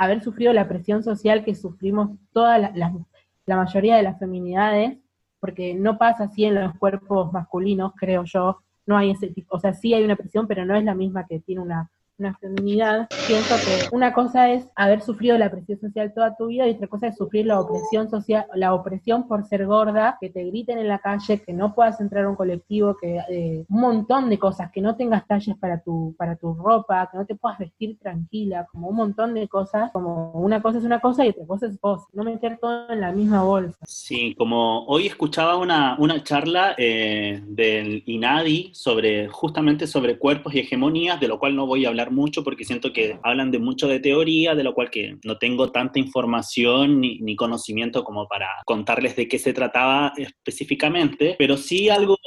haber 0.03 0.22
sufrido 0.24 0.53
la 0.53 0.67
presión 0.67 1.03
social 1.03 1.43
que 1.43 1.55
sufrimos 1.55 2.12
todas 2.34 2.60
la, 2.62 2.72
la- 2.75 2.93
la 3.46 3.58
mayoría 3.58 3.96
de 3.98 4.03
las 4.03 4.20
feminidades, 4.20 4.98
porque 5.39 5.74
no 5.74 5.98
pasa 5.98 6.25
así 6.25 6.46
en 6.46 6.55
los 6.55 6.75
cuerpos 6.77 7.34
masculinos, 7.34 7.93
creo 7.98 8.24
yo. 8.25 8.60
No 8.86 8.98
hay 8.98 9.12
ese 9.12 9.27
tipo, 9.29 9.55
o 9.55 9.60
sea, 9.60 9.74
sí 9.74 9.93
hay 9.93 10.03
una 10.03 10.15
presión, 10.15 10.48
pero 10.48 10.65
no 10.65 10.75
es 10.75 10.84
la 10.84 10.96
misma 10.96 11.25
que 11.27 11.39
tiene 11.39 11.62
una, 11.62 11.89
una 12.21 12.37
feminidad. 12.37 13.07
Pienso 13.27 13.55
que 13.55 13.95
una 13.95 14.13
cosa 14.13 14.51
es 14.51 14.67
haber 14.75 15.01
sufrido 15.01 15.37
la 15.37 15.49
presión 15.49 15.79
social 15.79 16.13
toda 16.13 16.35
tu 16.35 16.47
vida 16.47 16.67
y 16.67 16.71
otra 16.71 16.87
cosa 16.87 17.07
es 17.07 17.17
sufrir 17.17 17.47
la 17.47 17.59
opresión 17.59 18.09
social, 18.09 18.45
la 18.53 18.73
opresión 18.73 19.27
por 19.27 19.43
ser 19.45 19.65
gorda, 19.65 20.17
que 20.21 20.29
te 20.29 20.43
griten 20.43 20.77
en 20.77 20.87
la 20.87 20.99
calle, 20.99 21.41
que 21.41 21.51
no 21.51 21.73
puedas 21.73 21.99
entrar 21.99 22.25
a 22.25 22.29
un 22.29 22.35
colectivo, 22.35 22.95
que 22.99 23.17
eh, 23.29 23.65
un 23.67 23.81
montón 23.81 24.29
de 24.29 24.37
cosas, 24.37 24.71
que 24.71 24.81
no 24.81 24.95
tengas 24.95 25.27
talles 25.27 25.57
para 25.57 25.81
tu, 25.81 26.15
para 26.17 26.35
tu 26.35 26.53
ropa, 26.53 27.09
que 27.11 27.17
no 27.17 27.25
te 27.25 27.35
puedas 27.35 27.57
vestir 27.57 27.97
tranquila, 27.99 28.67
como 28.71 28.89
un 28.89 28.95
montón 28.95 29.33
de 29.33 29.47
cosas, 29.47 29.91
como 29.91 30.31
una 30.33 30.61
cosa 30.61 30.77
es 30.77 30.83
una 30.83 30.99
cosa 30.99 31.25
y 31.25 31.29
otra 31.29 31.45
cosa 31.47 31.65
es 31.65 31.79
cosa, 31.79 32.05
no 32.13 32.23
meter 32.23 32.59
todo 32.59 32.89
en 32.91 33.01
la 33.01 33.11
misma 33.11 33.43
bolsa. 33.43 33.77
Sí, 33.83 34.35
como 34.37 34.85
hoy 34.85 35.07
escuchaba 35.07 35.57
una, 35.57 35.95
una 35.97 36.23
charla 36.23 36.75
eh, 36.77 37.41
del 37.47 38.03
INADI 38.05 38.71
sobre 38.73 39.27
justamente 39.27 39.87
sobre 39.87 40.19
cuerpos 40.19 40.53
y 40.53 40.59
hegemonías, 40.59 41.19
de 41.19 41.27
lo 41.27 41.39
cual 41.39 41.55
no 41.55 41.65
voy 41.65 41.85
a 41.85 41.89
hablar 41.89 42.10
mucho 42.11 42.43
porque 42.43 42.65
siento 42.65 42.93
que 42.93 43.19
hablan 43.23 43.51
de 43.51 43.59
mucho 43.59 43.87
de 43.87 43.99
teoría, 43.99 44.55
de 44.55 44.63
lo 44.63 44.73
cual 44.73 44.89
que 44.89 45.17
no 45.23 45.37
tengo 45.37 45.71
tanta 45.71 45.99
información 45.99 46.99
ni, 46.99 47.19
ni 47.19 47.35
conocimiento 47.35 48.03
como 48.03 48.27
para 48.27 48.47
contarles 48.65 49.15
de 49.15 49.27
qué 49.27 49.39
se 49.39 49.53
trataba 49.53 50.13
específicamente, 50.17 51.35
pero 51.37 51.57
sí 51.57 51.89
algo, 51.89 52.17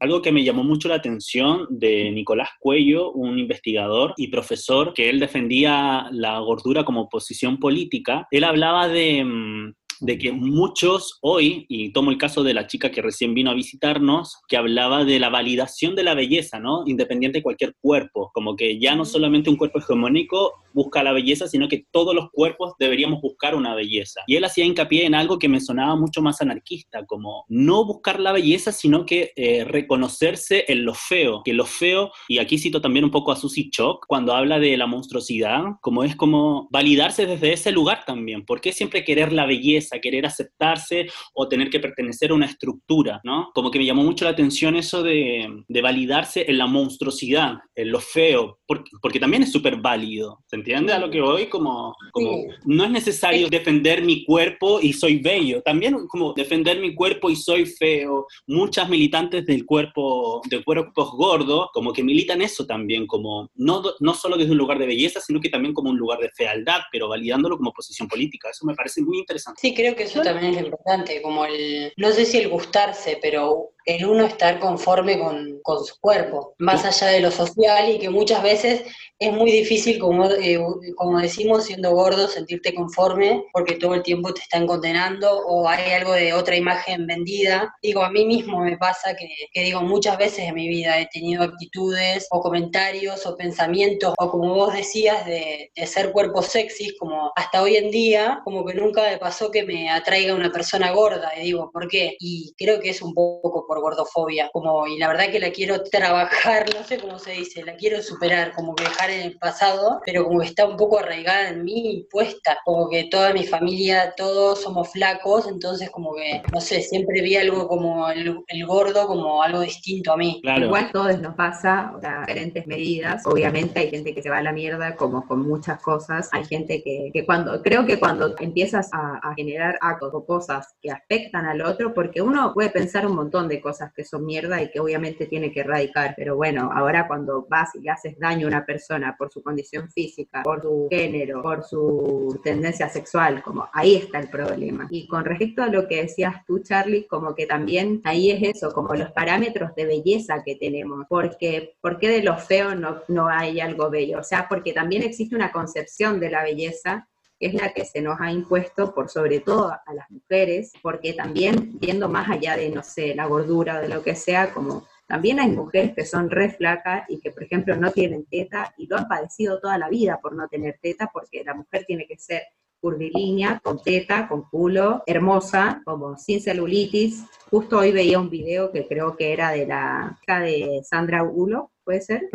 algo 0.00 0.22
que 0.22 0.32
me 0.32 0.44
llamó 0.44 0.64
mucho 0.64 0.88
la 0.88 0.96
atención 0.96 1.66
de 1.70 2.10
Nicolás 2.10 2.50
Cuello, 2.58 3.12
un 3.12 3.38
investigador 3.38 4.14
y 4.16 4.28
profesor 4.28 4.92
que 4.94 5.08
él 5.08 5.20
defendía 5.20 6.08
la 6.12 6.38
gordura 6.40 6.84
como 6.84 7.08
posición 7.08 7.58
política. 7.58 8.26
Él 8.30 8.44
hablaba 8.44 8.88
de, 8.88 9.24
mm, 9.24 9.74
de 10.00 10.18
que 10.18 10.32
muchos 10.32 11.18
hoy, 11.22 11.66
y 11.68 11.92
tomo 11.92 12.10
el 12.10 12.18
caso 12.18 12.42
de 12.42 12.54
la 12.54 12.66
chica 12.66 12.90
que 12.90 13.02
recién 13.02 13.34
vino 13.34 13.50
a 13.50 13.54
visitarnos, 13.54 14.38
que 14.48 14.56
hablaba 14.56 15.04
de 15.04 15.18
la 15.18 15.28
validación 15.28 15.94
de 15.94 16.02
la 16.04 16.14
belleza, 16.14 16.58
¿no? 16.58 16.84
Independiente 16.86 17.38
de 17.38 17.42
cualquier 17.42 17.74
cuerpo, 17.80 18.30
como 18.34 18.56
que 18.56 18.78
ya 18.78 18.94
no 18.94 19.04
solamente 19.04 19.50
un 19.50 19.56
cuerpo 19.56 19.78
hegemónico 19.78 20.54
busca 20.72 21.02
la 21.02 21.12
belleza, 21.12 21.48
sino 21.48 21.68
que 21.68 21.86
todos 21.90 22.14
los 22.14 22.30
cuerpos 22.30 22.74
deberíamos 22.78 23.20
buscar 23.20 23.54
una 23.54 23.74
belleza. 23.74 24.20
Y 24.26 24.36
él 24.36 24.44
hacía 24.44 24.64
hincapié 24.64 25.06
en 25.06 25.14
algo 25.14 25.38
que 25.38 25.48
me 25.48 25.60
sonaba 25.60 25.96
mucho 25.96 26.22
más 26.22 26.40
anarquista, 26.40 27.04
como 27.06 27.44
no 27.48 27.84
buscar 27.84 28.20
la 28.20 28.32
belleza, 28.32 28.70
sino 28.70 29.04
que 29.04 29.32
eh, 29.34 29.64
reconocerse 29.64 30.64
en 30.68 30.84
lo 30.84 30.94
feo, 30.94 31.42
que 31.44 31.52
lo 31.52 31.64
feo, 31.64 32.12
y 32.28 32.38
aquí 32.38 32.58
cito 32.58 32.80
también 32.80 33.04
un 33.04 33.10
poco 33.10 33.32
a 33.32 33.36
Susie 33.36 33.70
Chock, 33.70 34.04
cuando 34.06 34.34
habla 34.34 34.58
de 34.58 34.76
la 34.76 34.86
monstruosidad, 34.86 35.62
como 35.80 36.04
es 36.04 36.14
como 36.14 36.68
validarse 36.70 37.26
desde 37.26 37.52
ese 37.52 37.72
lugar 37.72 38.04
también, 38.06 38.44
¿por 38.44 38.60
qué 38.60 38.72
siempre 38.72 39.04
querer 39.04 39.32
la 39.32 39.46
belleza, 39.46 39.87
querer 40.00 40.26
aceptarse 40.26 41.06
o 41.34 41.48
tener 41.48 41.70
que 41.70 41.80
pertenecer 41.80 42.30
a 42.30 42.34
una 42.34 42.46
estructura, 42.46 43.20
¿no? 43.24 43.50
Como 43.54 43.70
que 43.70 43.78
me 43.78 43.86
llamó 43.86 44.04
mucho 44.04 44.24
la 44.24 44.32
atención 44.32 44.76
eso 44.76 45.02
de, 45.02 45.48
de 45.68 45.82
validarse 45.82 46.44
en 46.48 46.58
la 46.58 46.66
monstruosidad, 46.66 47.54
en 47.74 47.90
lo 47.90 48.00
feo, 48.00 48.58
porque, 48.66 48.90
porque 49.00 49.20
también 49.20 49.42
es 49.42 49.52
súper 49.52 49.76
válido, 49.76 50.40
¿se 50.46 50.56
entiende 50.56 50.92
a 50.92 50.98
lo 50.98 51.10
que 51.10 51.20
voy? 51.20 51.46
Como, 51.46 51.94
como 52.12 52.28
Sí. 52.28 52.46
no 52.66 52.84
es 52.84 52.90
necesario 52.90 53.48
defender 53.48 54.02
mi 54.02 54.24
cuerpo 54.24 54.80
y 54.80 54.92
soy 54.92 55.18
bello, 55.18 55.62
también 55.62 56.06
como 56.08 56.32
defender 56.34 56.78
mi 56.80 56.94
cuerpo 56.94 57.30
y 57.30 57.36
soy 57.36 57.64
feo. 57.66 58.26
Muchas 58.46 58.88
militantes 58.88 59.46
del 59.46 59.64
cuerpo, 59.64 60.42
de 60.48 60.62
cuerpos 60.62 61.10
gordos, 61.12 61.68
como 61.72 61.92
que 61.92 62.02
militan 62.02 62.42
eso 62.42 62.66
también, 62.66 63.06
como 63.06 63.50
no, 63.54 63.82
no 64.00 64.14
solo 64.14 64.36
desde 64.36 64.52
un 64.52 64.58
lugar 64.58 64.78
de 64.78 64.86
belleza, 64.86 65.20
sino 65.20 65.40
que 65.40 65.48
también 65.48 65.74
como 65.74 65.90
un 65.90 65.96
lugar 65.98 66.18
de 66.18 66.30
fealdad, 66.30 66.80
pero 66.92 67.08
validándolo 67.08 67.56
como 67.56 67.72
posición 67.72 68.08
política. 68.08 68.50
Eso 68.50 68.66
me 68.66 68.74
parece 68.74 69.02
muy 69.02 69.18
interesante. 69.18 69.60
Sí, 69.60 69.74
creo 69.78 69.94
que 69.94 70.02
eso 70.02 70.22
también 70.22 70.54
es 70.54 70.60
lo 70.62 70.66
importante, 70.66 71.22
como 71.22 71.44
el, 71.44 71.92
no 71.96 72.10
sé 72.10 72.26
si 72.26 72.38
el 72.38 72.48
gustarse, 72.48 73.16
pero 73.22 73.70
el 73.84 74.04
uno 74.04 74.24
estar 74.24 74.58
conforme 74.58 75.20
con, 75.20 75.57
con 75.68 75.84
su 75.84 75.96
cuerpo, 76.00 76.54
más 76.56 76.82
allá 76.86 77.08
de 77.08 77.20
lo 77.20 77.30
social 77.30 77.90
y 77.90 77.98
que 77.98 78.08
muchas 78.08 78.42
veces 78.42 78.84
es 79.18 79.32
muy 79.32 79.50
difícil, 79.50 79.98
como, 79.98 80.24
eh, 80.30 80.58
como 80.96 81.18
decimos, 81.18 81.64
siendo 81.64 81.90
gordo, 81.90 82.26
sentirte 82.26 82.72
conforme 82.72 83.44
porque 83.52 83.74
todo 83.74 83.92
el 83.94 84.02
tiempo 84.02 84.32
te 84.32 84.40
están 84.40 84.66
condenando 84.66 85.30
o 85.30 85.68
hay 85.68 85.92
algo 85.92 86.12
de 86.12 86.32
otra 86.32 86.56
imagen 86.56 87.06
vendida. 87.06 87.74
Digo, 87.82 88.02
a 88.02 88.10
mí 88.10 88.24
mismo 88.24 88.60
me 88.60 88.78
pasa 88.78 89.14
que, 89.14 89.28
que 89.52 89.62
digo, 89.64 89.82
muchas 89.82 90.16
veces 90.16 90.46
en 90.46 90.54
mi 90.54 90.68
vida 90.68 90.98
he 91.00 91.06
tenido 91.08 91.42
actitudes 91.42 92.26
o 92.30 92.40
comentarios 92.40 93.26
o 93.26 93.36
pensamientos 93.36 94.14
o 94.16 94.30
como 94.30 94.54
vos 94.54 94.72
decías 94.72 95.26
de, 95.26 95.70
de 95.74 95.86
ser 95.86 96.12
cuerpos 96.12 96.46
sexys, 96.46 96.96
como 96.98 97.30
hasta 97.36 97.60
hoy 97.60 97.76
en 97.76 97.90
día, 97.90 98.40
como 98.42 98.64
que 98.64 98.72
nunca 98.72 99.02
me 99.02 99.18
pasó 99.18 99.50
que 99.50 99.64
me 99.64 99.90
atraiga 99.90 100.34
una 100.34 100.50
persona 100.50 100.92
gorda. 100.92 101.30
Y 101.36 101.42
digo, 101.42 101.70
¿por 101.70 101.88
qué? 101.88 102.16
Y 102.20 102.54
creo 102.56 102.80
que 102.80 102.88
es 102.88 103.02
un 103.02 103.12
poco 103.12 103.66
por 103.66 103.82
gordofobia, 103.82 104.48
como, 104.50 104.86
y 104.86 104.96
la 104.96 105.08
verdad 105.08 105.30
que 105.30 105.40
la 105.40 105.50
quiero 105.58 105.82
trabajar, 105.82 106.66
no 106.72 106.84
sé 106.84 106.98
cómo 106.98 107.18
se 107.18 107.32
dice, 107.32 107.64
la 107.64 107.74
quiero 107.74 108.00
superar, 108.00 108.52
como 108.54 108.76
que 108.76 108.84
dejar 108.84 109.10
en 109.10 109.22
el 109.22 109.38
pasado, 109.38 110.00
pero 110.06 110.22
como 110.22 110.38
que 110.38 110.46
está 110.46 110.64
un 110.64 110.76
poco 110.76 111.00
arraigada 111.00 111.48
en 111.48 111.64
mí 111.64 112.06
puesta, 112.12 112.58
como 112.64 112.88
que 112.88 113.08
toda 113.10 113.32
mi 113.32 113.44
familia, 113.44 114.14
todos 114.16 114.62
somos 114.62 114.92
flacos, 114.92 115.48
entonces 115.48 115.90
como 115.90 116.14
que, 116.14 116.42
no 116.52 116.60
sé, 116.60 116.80
siempre 116.80 117.22
vi 117.22 117.34
algo 117.34 117.66
como 117.66 118.08
el, 118.08 118.38
el 118.46 118.66
gordo 118.66 119.08
como 119.08 119.42
algo 119.42 119.58
distinto 119.62 120.12
a 120.12 120.16
mí. 120.16 120.38
Claro. 120.42 120.66
Igual 120.66 120.92
todos 120.92 121.18
nos 121.20 121.34
pasa 121.34 121.92
a 122.04 122.20
diferentes 122.20 122.64
medidas. 122.68 123.26
Obviamente 123.26 123.80
hay 123.80 123.90
gente 123.90 124.14
que 124.14 124.22
se 124.22 124.30
va 124.30 124.38
a 124.38 124.42
la 124.42 124.52
mierda, 124.52 124.94
como 124.94 125.26
con 125.26 125.40
muchas 125.40 125.82
cosas. 125.82 126.28
Hay 126.30 126.44
gente 126.44 126.84
que, 126.84 127.10
que 127.12 127.26
cuando, 127.26 127.60
creo 127.62 127.84
que 127.84 127.98
cuando 127.98 128.36
empiezas 128.38 128.90
a, 128.92 129.18
a 129.20 129.34
generar 129.34 129.76
actos 129.80 130.14
o 130.14 130.24
cosas 130.24 130.76
que 130.80 130.92
afectan 130.92 131.46
al 131.46 131.62
otro, 131.62 131.92
porque 131.94 132.22
uno 132.22 132.54
puede 132.54 132.70
pensar 132.70 133.08
un 133.08 133.16
montón 133.16 133.48
de 133.48 133.60
cosas 133.60 133.92
que 133.92 134.04
son 134.04 134.24
mierda 134.24 134.62
y 134.62 134.70
que 134.70 134.78
obviamente 134.78 135.26
tiene 135.26 135.47
que 135.52 135.60
erradicar, 135.60 136.14
pero 136.16 136.36
bueno, 136.36 136.70
ahora 136.72 137.06
cuando 137.06 137.46
vas 137.48 137.74
y 137.74 137.80
le 137.80 137.90
haces 137.90 138.18
daño 138.18 138.46
a 138.46 138.48
una 138.48 138.66
persona 138.66 139.16
por 139.16 139.30
su 139.32 139.42
condición 139.42 139.90
física, 139.90 140.42
por 140.42 140.62
su 140.62 140.88
género, 140.90 141.42
por 141.42 141.64
su 141.64 142.40
tendencia 142.42 142.88
sexual, 142.88 143.42
como 143.42 143.68
ahí 143.72 143.96
está 143.96 144.18
el 144.18 144.28
problema. 144.28 144.86
Y 144.90 145.06
con 145.06 145.24
respecto 145.24 145.62
a 145.62 145.68
lo 145.68 145.88
que 145.88 146.02
decías 146.02 146.44
tú, 146.46 146.60
Charlie, 146.60 147.06
como 147.06 147.34
que 147.34 147.46
también 147.46 148.00
ahí 148.04 148.30
es 148.30 148.56
eso, 148.56 148.72
como 148.72 148.94
los 148.94 149.10
parámetros 149.12 149.74
de 149.74 149.86
belleza 149.86 150.42
que 150.44 150.56
tenemos, 150.56 151.06
porque 151.08 151.76
¿por 151.80 151.98
qué 151.98 152.08
de 152.08 152.22
lo 152.22 152.36
feo 152.36 152.74
no, 152.74 153.02
no 153.08 153.28
hay 153.28 153.60
algo 153.60 153.90
bello? 153.90 154.20
O 154.20 154.24
sea, 154.24 154.46
porque 154.48 154.72
también 154.72 155.02
existe 155.02 155.34
una 155.34 155.52
concepción 155.52 156.20
de 156.20 156.30
la 156.30 156.42
belleza 156.42 157.08
que 157.38 157.46
es 157.46 157.54
la 157.54 157.72
que 157.72 157.84
se 157.84 158.00
nos 158.00 158.20
ha 158.20 158.32
impuesto 158.32 158.94
por 158.94 159.08
sobre 159.08 159.40
todo 159.40 159.70
a 159.70 159.94
las 159.94 160.10
mujeres, 160.10 160.72
porque 160.82 161.12
también 161.12 161.78
viendo 161.78 162.08
más 162.08 162.28
allá 162.28 162.56
de, 162.56 162.68
no 162.70 162.82
sé, 162.82 163.14
la 163.14 163.26
gordura 163.26 163.78
o 163.78 163.80
de 163.80 163.88
lo 163.88 164.02
que 164.02 164.16
sea, 164.16 164.52
como 164.52 164.86
también 165.08 165.40
hay 165.40 165.48
mujeres 165.48 165.94
que 165.94 166.04
son 166.04 166.28
re 166.30 166.50
flacas 166.50 167.08
y 167.08 167.18
que, 167.18 167.30
por 167.30 167.42
ejemplo, 167.42 167.74
no 167.76 167.90
tienen 167.90 168.26
teta 168.26 168.74
y 168.76 168.86
lo 168.86 168.98
han 168.98 169.08
padecido 169.08 169.58
toda 169.58 169.78
la 169.78 169.88
vida 169.88 170.20
por 170.20 170.36
no 170.36 170.46
tener 170.48 170.78
teta, 170.82 171.08
porque 171.10 171.42
la 171.42 171.54
mujer 171.54 171.86
tiene 171.86 172.06
que 172.06 172.18
ser 172.18 172.42
curvilínea, 172.78 173.58
con 173.64 173.82
teta, 173.82 174.28
con 174.28 174.42
culo, 174.42 175.02
hermosa, 175.06 175.80
como 175.86 176.18
sin 176.18 176.42
celulitis. 176.42 177.24
Justo 177.50 177.78
hoy 177.78 177.90
veía 177.90 178.20
un 178.20 178.28
video 178.28 178.70
que 178.70 178.86
creo 178.86 179.16
que 179.16 179.32
era 179.32 179.50
de 179.52 179.66
la 179.66 180.18
hija 180.22 180.40
de 180.40 180.82
Sandra 180.84 181.22
Bullock, 181.22 181.72
¿puede 181.82 182.02
ser? 182.02 182.28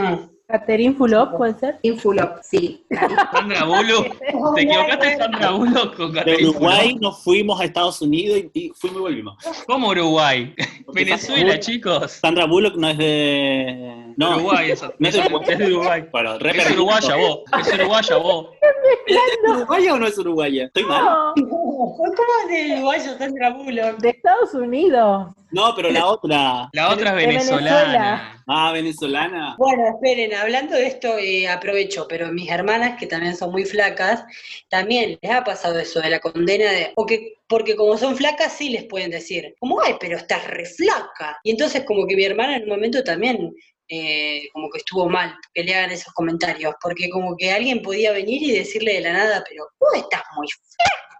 Catherine 0.47 0.93
Fulop, 0.95 1.37
¿puede 1.37 1.53
ser? 1.57 1.79
Infulop, 1.83 2.39
sí. 2.43 2.85
Sandra 3.31 3.63
Bullock, 3.63 4.17
te 4.55 4.61
equivocaste 4.61 5.17
Sandra 5.17 5.51
Bullock 5.51 5.95
con 5.95 6.11
De 6.13 6.19
Catherine 6.19 6.49
Uruguay 6.49 6.87
Fulop. 6.89 7.01
nos 7.01 7.23
fuimos 7.23 7.61
a 7.61 7.65
Estados 7.65 8.01
Unidos 8.01 8.39
y, 8.53 8.65
y 8.65 8.69
fuimos 8.75 8.99
y 8.99 9.01
volvimos. 9.01 9.37
¿Cómo 9.65 9.87
Uruguay? 9.89 10.53
Porque 10.85 11.05
Venezuela, 11.05 11.39
Sandra- 11.53 11.59
chicos. 11.59 12.11
Sandra 12.11 12.45
Bullock 12.45 12.75
no 12.75 12.89
es 12.89 12.97
de... 12.97 14.13
No, 14.17 14.35
Uruguay, 14.35 14.71
eso. 14.71 14.93
No 14.99 15.07
es 15.07 15.15
de 15.15 15.21
Uruguay. 15.21 15.45
Es 15.49 15.57
de 15.57 15.65
Uruguay. 15.73 16.05
Bueno, 16.11 16.35
Es 16.35 16.71
uruguaya 16.71 17.15
vos, 17.15 17.39
es 17.59 17.73
uruguaya 17.73 18.17
vos. 18.17 18.47
¿Es 19.07 19.17
uruguaya 19.49 19.93
o 19.93 19.97
no 19.97 20.07
es 20.07 20.17
uruguaya? 20.17 20.65
¿Estoy 20.65 20.83
mal? 20.83 21.03
No, 21.37 21.62
¿Cómo 21.91 22.47
de 22.49 22.73
uruguayo 22.75 23.17
Sandra 23.17 23.49
Bullock? 23.49 23.97
de 23.97 24.09
Estados 24.09 24.53
Unidos. 24.53 25.33
No, 25.51 25.75
pero 25.75 25.91
la 25.91 26.05
otra. 26.07 26.69
La 26.71 26.91
otra 26.91 27.09
es 27.09 27.27
venezolana. 27.27 27.81
Venezuela. 27.81 28.43
Ah, 28.47 28.71
venezolana. 28.71 29.55
Bueno, 29.57 29.87
esperen, 29.87 30.33
hablando 30.33 30.75
de 30.75 30.87
esto, 30.87 31.17
eh, 31.17 31.47
aprovecho, 31.47 32.07
pero 32.07 32.31
mis 32.31 32.49
hermanas, 32.49 32.97
que 32.97 33.05
también 33.05 33.35
son 33.35 33.51
muy 33.51 33.65
flacas, 33.65 34.23
también 34.69 35.19
les 35.21 35.31
ha 35.31 35.43
pasado 35.43 35.77
eso 35.77 35.99
de 35.99 36.09
la 36.09 36.19
condena 36.19 36.71
de, 36.71 36.93
porque, 36.95 37.33
porque 37.47 37.75
como 37.75 37.97
son 37.97 38.15
flacas 38.15 38.53
sí 38.53 38.69
les 38.69 38.85
pueden 38.85 39.11
decir, 39.11 39.53
como, 39.59 39.81
ay, 39.81 39.95
pero 39.99 40.17
estás 40.17 40.47
re 40.47 40.65
flaca. 40.65 41.37
Y 41.43 41.51
entonces 41.51 41.83
como 41.85 42.07
que 42.07 42.15
mi 42.15 42.23
hermana 42.23 42.55
en 42.55 42.63
un 42.63 42.69
momento 42.69 43.03
también 43.03 43.53
eh, 43.89 44.47
como 44.53 44.69
que 44.69 44.77
estuvo 44.77 45.09
mal 45.09 45.35
que 45.53 45.63
le 45.63 45.75
hagan 45.75 45.91
esos 45.91 46.13
comentarios, 46.13 46.73
porque 46.81 47.09
como 47.09 47.35
que 47.35 47.51
alguien 47.51 47.81
podía 47.81 48.13
venir 48.13 48.41
y 48.41 48.57
decirle 48.57 48.93
de 48.93 49.01
la 49.01 49.13
nada, 49.13 49.43
pero 49.47 49.65
vos 49.79 49.91
estás 49.95 50.23
muy 50.35 50.47
flaca. 50.47 51.12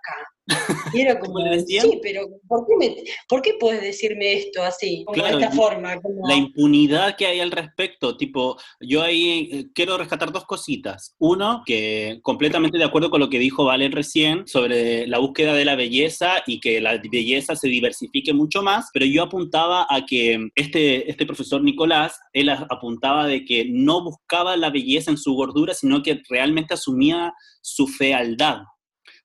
Y 0.93 1.01
era 1.01 1.19
como, 1.19 1.33
¿Cómo 1.33 1.45
le 1.45 1.57
decían? 1.57 1.89
sí, 1.89 1.99
pero 2.01 2.27
¿por 2.47 2.65
qué, 2.67 2.75
me, 2.77 2.95
¿por 3.27 3.41
qué 3.41 3.53
puedes 3.59 3.81
decirme 3.81 4.33
esto 4.33 4.61
así? 4.61 5.03
Como 5.05 5.15
Claro, 5.15 5.37
de 5.37 5.43
esta 5.43 5.55
forma. 5.55 5.99
Como, 6.01 6.27
La 6.27 6.35
impunidad 6.35 7.15
que 7.15 7.25
hay 7.25 7.39
al 7.39 7.51
respecto, 7.51 8.17
tipo, 8.17 8.57
yo 8.79 9.01
ahí 9.01 9.49
eh, 9.51 9.65
quiero 9.73 9.97
rescatar 9.97 10.31
dos 10.31 10.45
cositas. 10.45 11.15
Uno, 11.19 11.63
que 11.65 12.19
completamente 12.21 12.77
de 12.77 12.83
acuerdo 12.83 13.09
con 13.09 13.19
lo 13.19 13.29
que 13.29 13.39
dijo 13.39 13.65
Valen 13.65 13.91
recién 13.91 14.47
sobre 14.47 15.07
la 15.07 15.19
búsqueda 15.19 15.53
de 15.53 15.65
la 15.65 15.75
belleza 15.75 16.43
y 16.45 16.59
que 16.59 16.81
la 16.81 16.97
belleza 16.97 17.55
se 17.55 17.67
diversifique 17.67 18.33
mucho 18.33 18.61
más, 18.61 18.89
pero 18.93 19.05
yo 19.05 19.23
apuntaba 19.23 19.87
a 19.89 20.05
que 20.05 20.49
este, 20.55 21.09
este 21.09 21.25
profesor 21.25 21.63
Nicolás, 21.63 22.19
él 22.33 22.49
apuntaba 22.49 23.27
de 23.27 23.45
que 23.45 23.65
no 23.69 24.03
buscaba 24.03 24.57
la 24.57 24.69
belleza 24.69 25.11
en 25.11 25.17
su 25.17 25.33
gordura, 25.33 25.73
sino 25.73 26.03
que 26.03 26.21
realmente 26.29 26.73
asumía 26.73 27.33
su 27.61 27.87
fealdad 27.87 28.63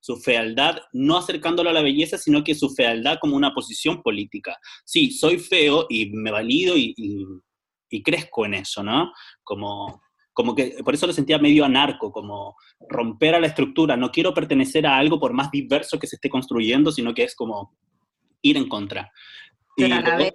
su 0.00 0.16
fealdad, 0.16 0.78
no 0.92 1.16
acercándolo 1.18 1.70
a 1.70 1.72
la 1.72 1.82
belleza, 1.82 2.18
sino 2.18 2.44
que 2.44 2.54
su 2.54 2.70
fealdad 2.70 3.18
como 3.20 3.36
una 3.36 3.52
posición 3.52 4.02
política. 4.02 4.56
Sí, 4.84 5.10
soy 5.10 5.38
feo 5.38 5.86
y 5.88 6.10
me 6.10 6.30
valido 6.30 6.76
y, 6.76 6.94
y- 6.96 7.24
y 7.90 8.02
crezco 8.02 8.44
en 8.46 8.54
eso, 8.54 8.82
¿no? 8.82 9.12
Como, 9.42 10.02
como 10.34 10.54
que, 10.54 10.76
por 10.84 10.92
eso 10.94 11.06
lo 11.06 11.12
sentía 11.12 11.38
medio 11.38 11.64
anarco, 11.64 12.12
como 12.12 12.54
romper 12.88 13.34
a 13.34 13.40
la 13.40 13.46
estructura. 13.46 13.96
No 13.96 14.10
quiero 14.10 14.34
pertenecer 14.34 14.86
a 14.86 14.98
algo 14.98 15.18
por 15.18 15.32
más 15.32 15.50
diverso 15.50 15.98
que 15.98 16.06
se 16.06 16.16
esté 16.16 16.28
construyendo, 16.28 16.92
sino 16.92 17.14
que 17.14 17.24
es 17.24 17.34
como 17.34 17.74
ir 18.42 18.56
en 18.58 18.68
contra. 18.68 19.10
Y 19.76 19.82
Pero 19.84 19.94
a 19.96 20.00
la 20.02 20.16
vez, 20.16 20.34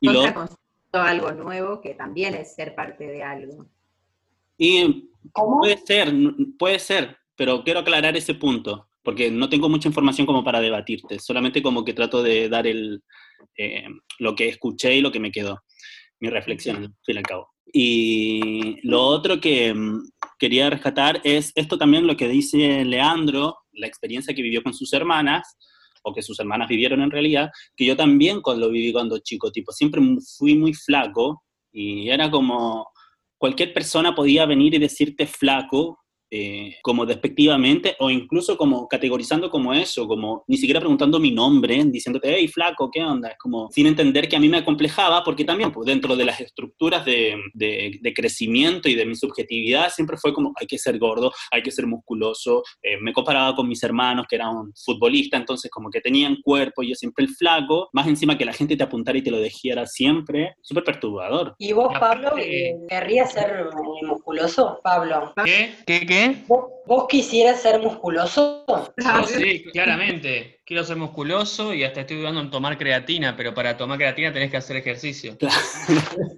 y 0.00 0.06
contra 0.06 0.52
algo 0.92 1.32
nuevo 1.32 1.80
que 1.80 1.94
también 1.94 2.34
es 2.34 2.54
ser 2.54 2.74
parte 2.74 3.06
de 3.06 3.22
algo. 3.22 3.66
y 4.58 5.08
¿Cómo? 5.32 5.60
Puede 5.60 5.78
ser, 5.78 6.12
puede 6.58 6.78
ser, 6.78 7.16
pero 7.36 7.64
quiero 7.64 7.80
aclarar 7.80 8.16
ese 8.16 8.34
punto, 8.34 8.88
porque 9.02 9.30
no 9.30 9.48
tengo 9.48 9.68
mucha 9.68 9.88
información 9.88 10.26
como 10.26 10.44
para 10.44 10.60
debatirte, 10.60 11.18
solamente 11.18 11.62
como 11.62 11.84
que 11.84 11.92
trato 11.92 12.22
de 12.22 12.48
dar 12.48 12.66
el, 12.66 13.02
eh, 13.56 13.86
lo 14.18 14.34
que 14.34 14.48
escuché 14.48 14.94
y 14.94 15.00
lo 15.00 15.12
que 15.12 15.20
me 15.20 15.32
quedó, 15.32 15.60
mi 16.20 16.30
reflexión, 16.30 16.76
al 16.76 16.94
fin 17.04 17.16
y 17.16 17.18
al 17.18 17.24
cabo. 17.24 17.48
Y 17.72 18.76
lo 18.86 19.02
otro 19.02 19.40
que 19.40 19.72
mm, 19.72 20.10
quería 20.38 20.70
rescatar 20.70 21.20
es 21.24 21.52
esto 21.54 21.78
también 21.78 22.06
lo 22.06 22.16
que 22.16 22.28
dice 22.28 22.84
Leandro, 22.84 23.58
la 23.72 23.86
experiencia 23.86 24.34
que 24.34 24.42
vivió 24.42 24.62
con 24.62 24.74
sus 24.74 24.92
hermanas, 24.92 25.56
o 26.04 26.12
que 26.12 26.22
sus 26.22 26.38
hermanas 26.40 26.68
vivieron 26.68 27.00
en 27.00 27.10
realidad, 27.10 27.50
que 27.76 27.86
yo 27.86 27.96
también 27.96 28.40
lo 28.44 28.70
viví 28.70 28.92
cuando 28.92 29.18
chico, 29.18 29.52
tipo, 29.52 29.72
siempre 29.72 30.02
fui 30.36 30.56
muy 30.56 30.74
flaco 30.74 31.44
y 31.72 32.10
era 32.10 32.30
como, 32.30 32.88
cualquier 33.38 33.72
persona 33.72 34.14
podía 34.14 34.46
venir 34.46 34.74
y 34.74 34.78
decirte 34.78 35.26
flaco, 35.26 35.98
eh, 36.34 36.76
como 36.82 37.04
despectivamente, 37.04 37.94
o 37.98 38.08
incluso 38.08 38.56
como 38.56 38.88
categorizando 38.88 39.50
como 39.50 39.74
eso, 39.74 40.08
como 40.08 40.44
ni 40.48 40.56
siquiera 40.56 40.80
preguntando 40.80 41.20
mi 41.20 41.30
nombre, 41.30 41.84
diciéndote, 41.84 42.34
hey, 42.34 42.48
flaco, 42.48 42.90
¿qué 42.90 43.02
onda? 43.02 43.28
Es 43.28 43.38
como 43.38 43.68
sin 43.70 43.86
entender 43.86 44.28
que 44.28 44.36
a 44.36 44.40
mí 44.40 44.48
me 44.48 44.56
acomplejaba, 44.56 45.22
porque 45.24 45.44
también 45.44 45.70
pues, 45.70 45.86
dentro 45.86 46.16
de 46.16 46.24
las 46.24 46.40
estructuras 46.40 47.04
de, 47.04 47.36
de- 47.52 47.98
de 48.00 48.14
crecimiento 48.14 48.88
y 48.88 48.94
de 48.94 49.04
mi 49.04 49.14
subjetividad 49.14 49.90
siempre 49.90 50.16
fue 50.16 50.32
como, 50.32 50.52
hay 50.58 50.66
que 50.66 50.78
ser 50.78 50.98
gordo, 50.98 51.30
hay 51.50 51.62
que 51.62 51.70
ser 51.70 51.86
musculoso, 51.86 52.62
eh, 52.82 52.96
me 53.00 53.12
comparaba 53.12 53.54
con 53.54 53.68
mis 53.68 53.82
hermanos 53.82 54.24
que 54.26 54.36
eran 54.36 54.72
futbolistas, 54.84 55.38
entonces 55.40 55.70
como 55.70 55.90
que 55.90 56.00
tenían 56.00 56.38
cuerpo, 56.42 56.82
y 56.82 56.88
yo 56.88 56.94
siempre 56.94 57.26
el 57.26 57.30
flaco, 57.30 57.90
más 57.92 58.06
encima 58.06 58.38
que 58.38 58.46
la 58.46 58.54
gente 58.54 58.74
te 58.74 58.82
apuntara 58.84 59.18
y 59.18 59.22
te 59.22 59.30
lo 59.30 59.38
dijera 59.38 59.86
siempre, 59.86 60.54
súper 60.62 60.84
perturbador. 60.84 61.54
¿Y 61.58 61.72
vos, 61.72 61.92
Pablo, 62.00 62.38
eh, 62.38 62.74
querrías 62.88 63.32
ser 63.34 63.50
eh, 63.70 64.06
musculoso? 64.06 64.80
Pablo, 64.82 65.34
¿Qué? 65.44 65.74
¿Qué? 65.86 66.06
¿Qué? 66.06 66.21
¿Vos, 66.48 66.64
vos 66.86 67.06
quisieras 67.08 67.60
ser 67.62 67.80
musculoso? 67.80 68.64
Sí, 69.26 69.64
claramente. 69.72 70.60
Quiero 70.64 70.84
ser 70.84 70.96
musculoso 70.96 71.74
y 71.74 71.84
hasta 71.84 72.00
estoy 72.02 72.18
dudando 72.18 72.40
en 72.40 72.50
tomar 72.50 72.76
creatina, 72.78 73.36
pero 73.36 73.54
para 73.54 73.76
tomar 73.76 73.98
creatina 73.98 74.32
tenés 74.32 74.50
que 74.50 74.56
hacer 74.56 74.76
ejercicio. 74.76 75.36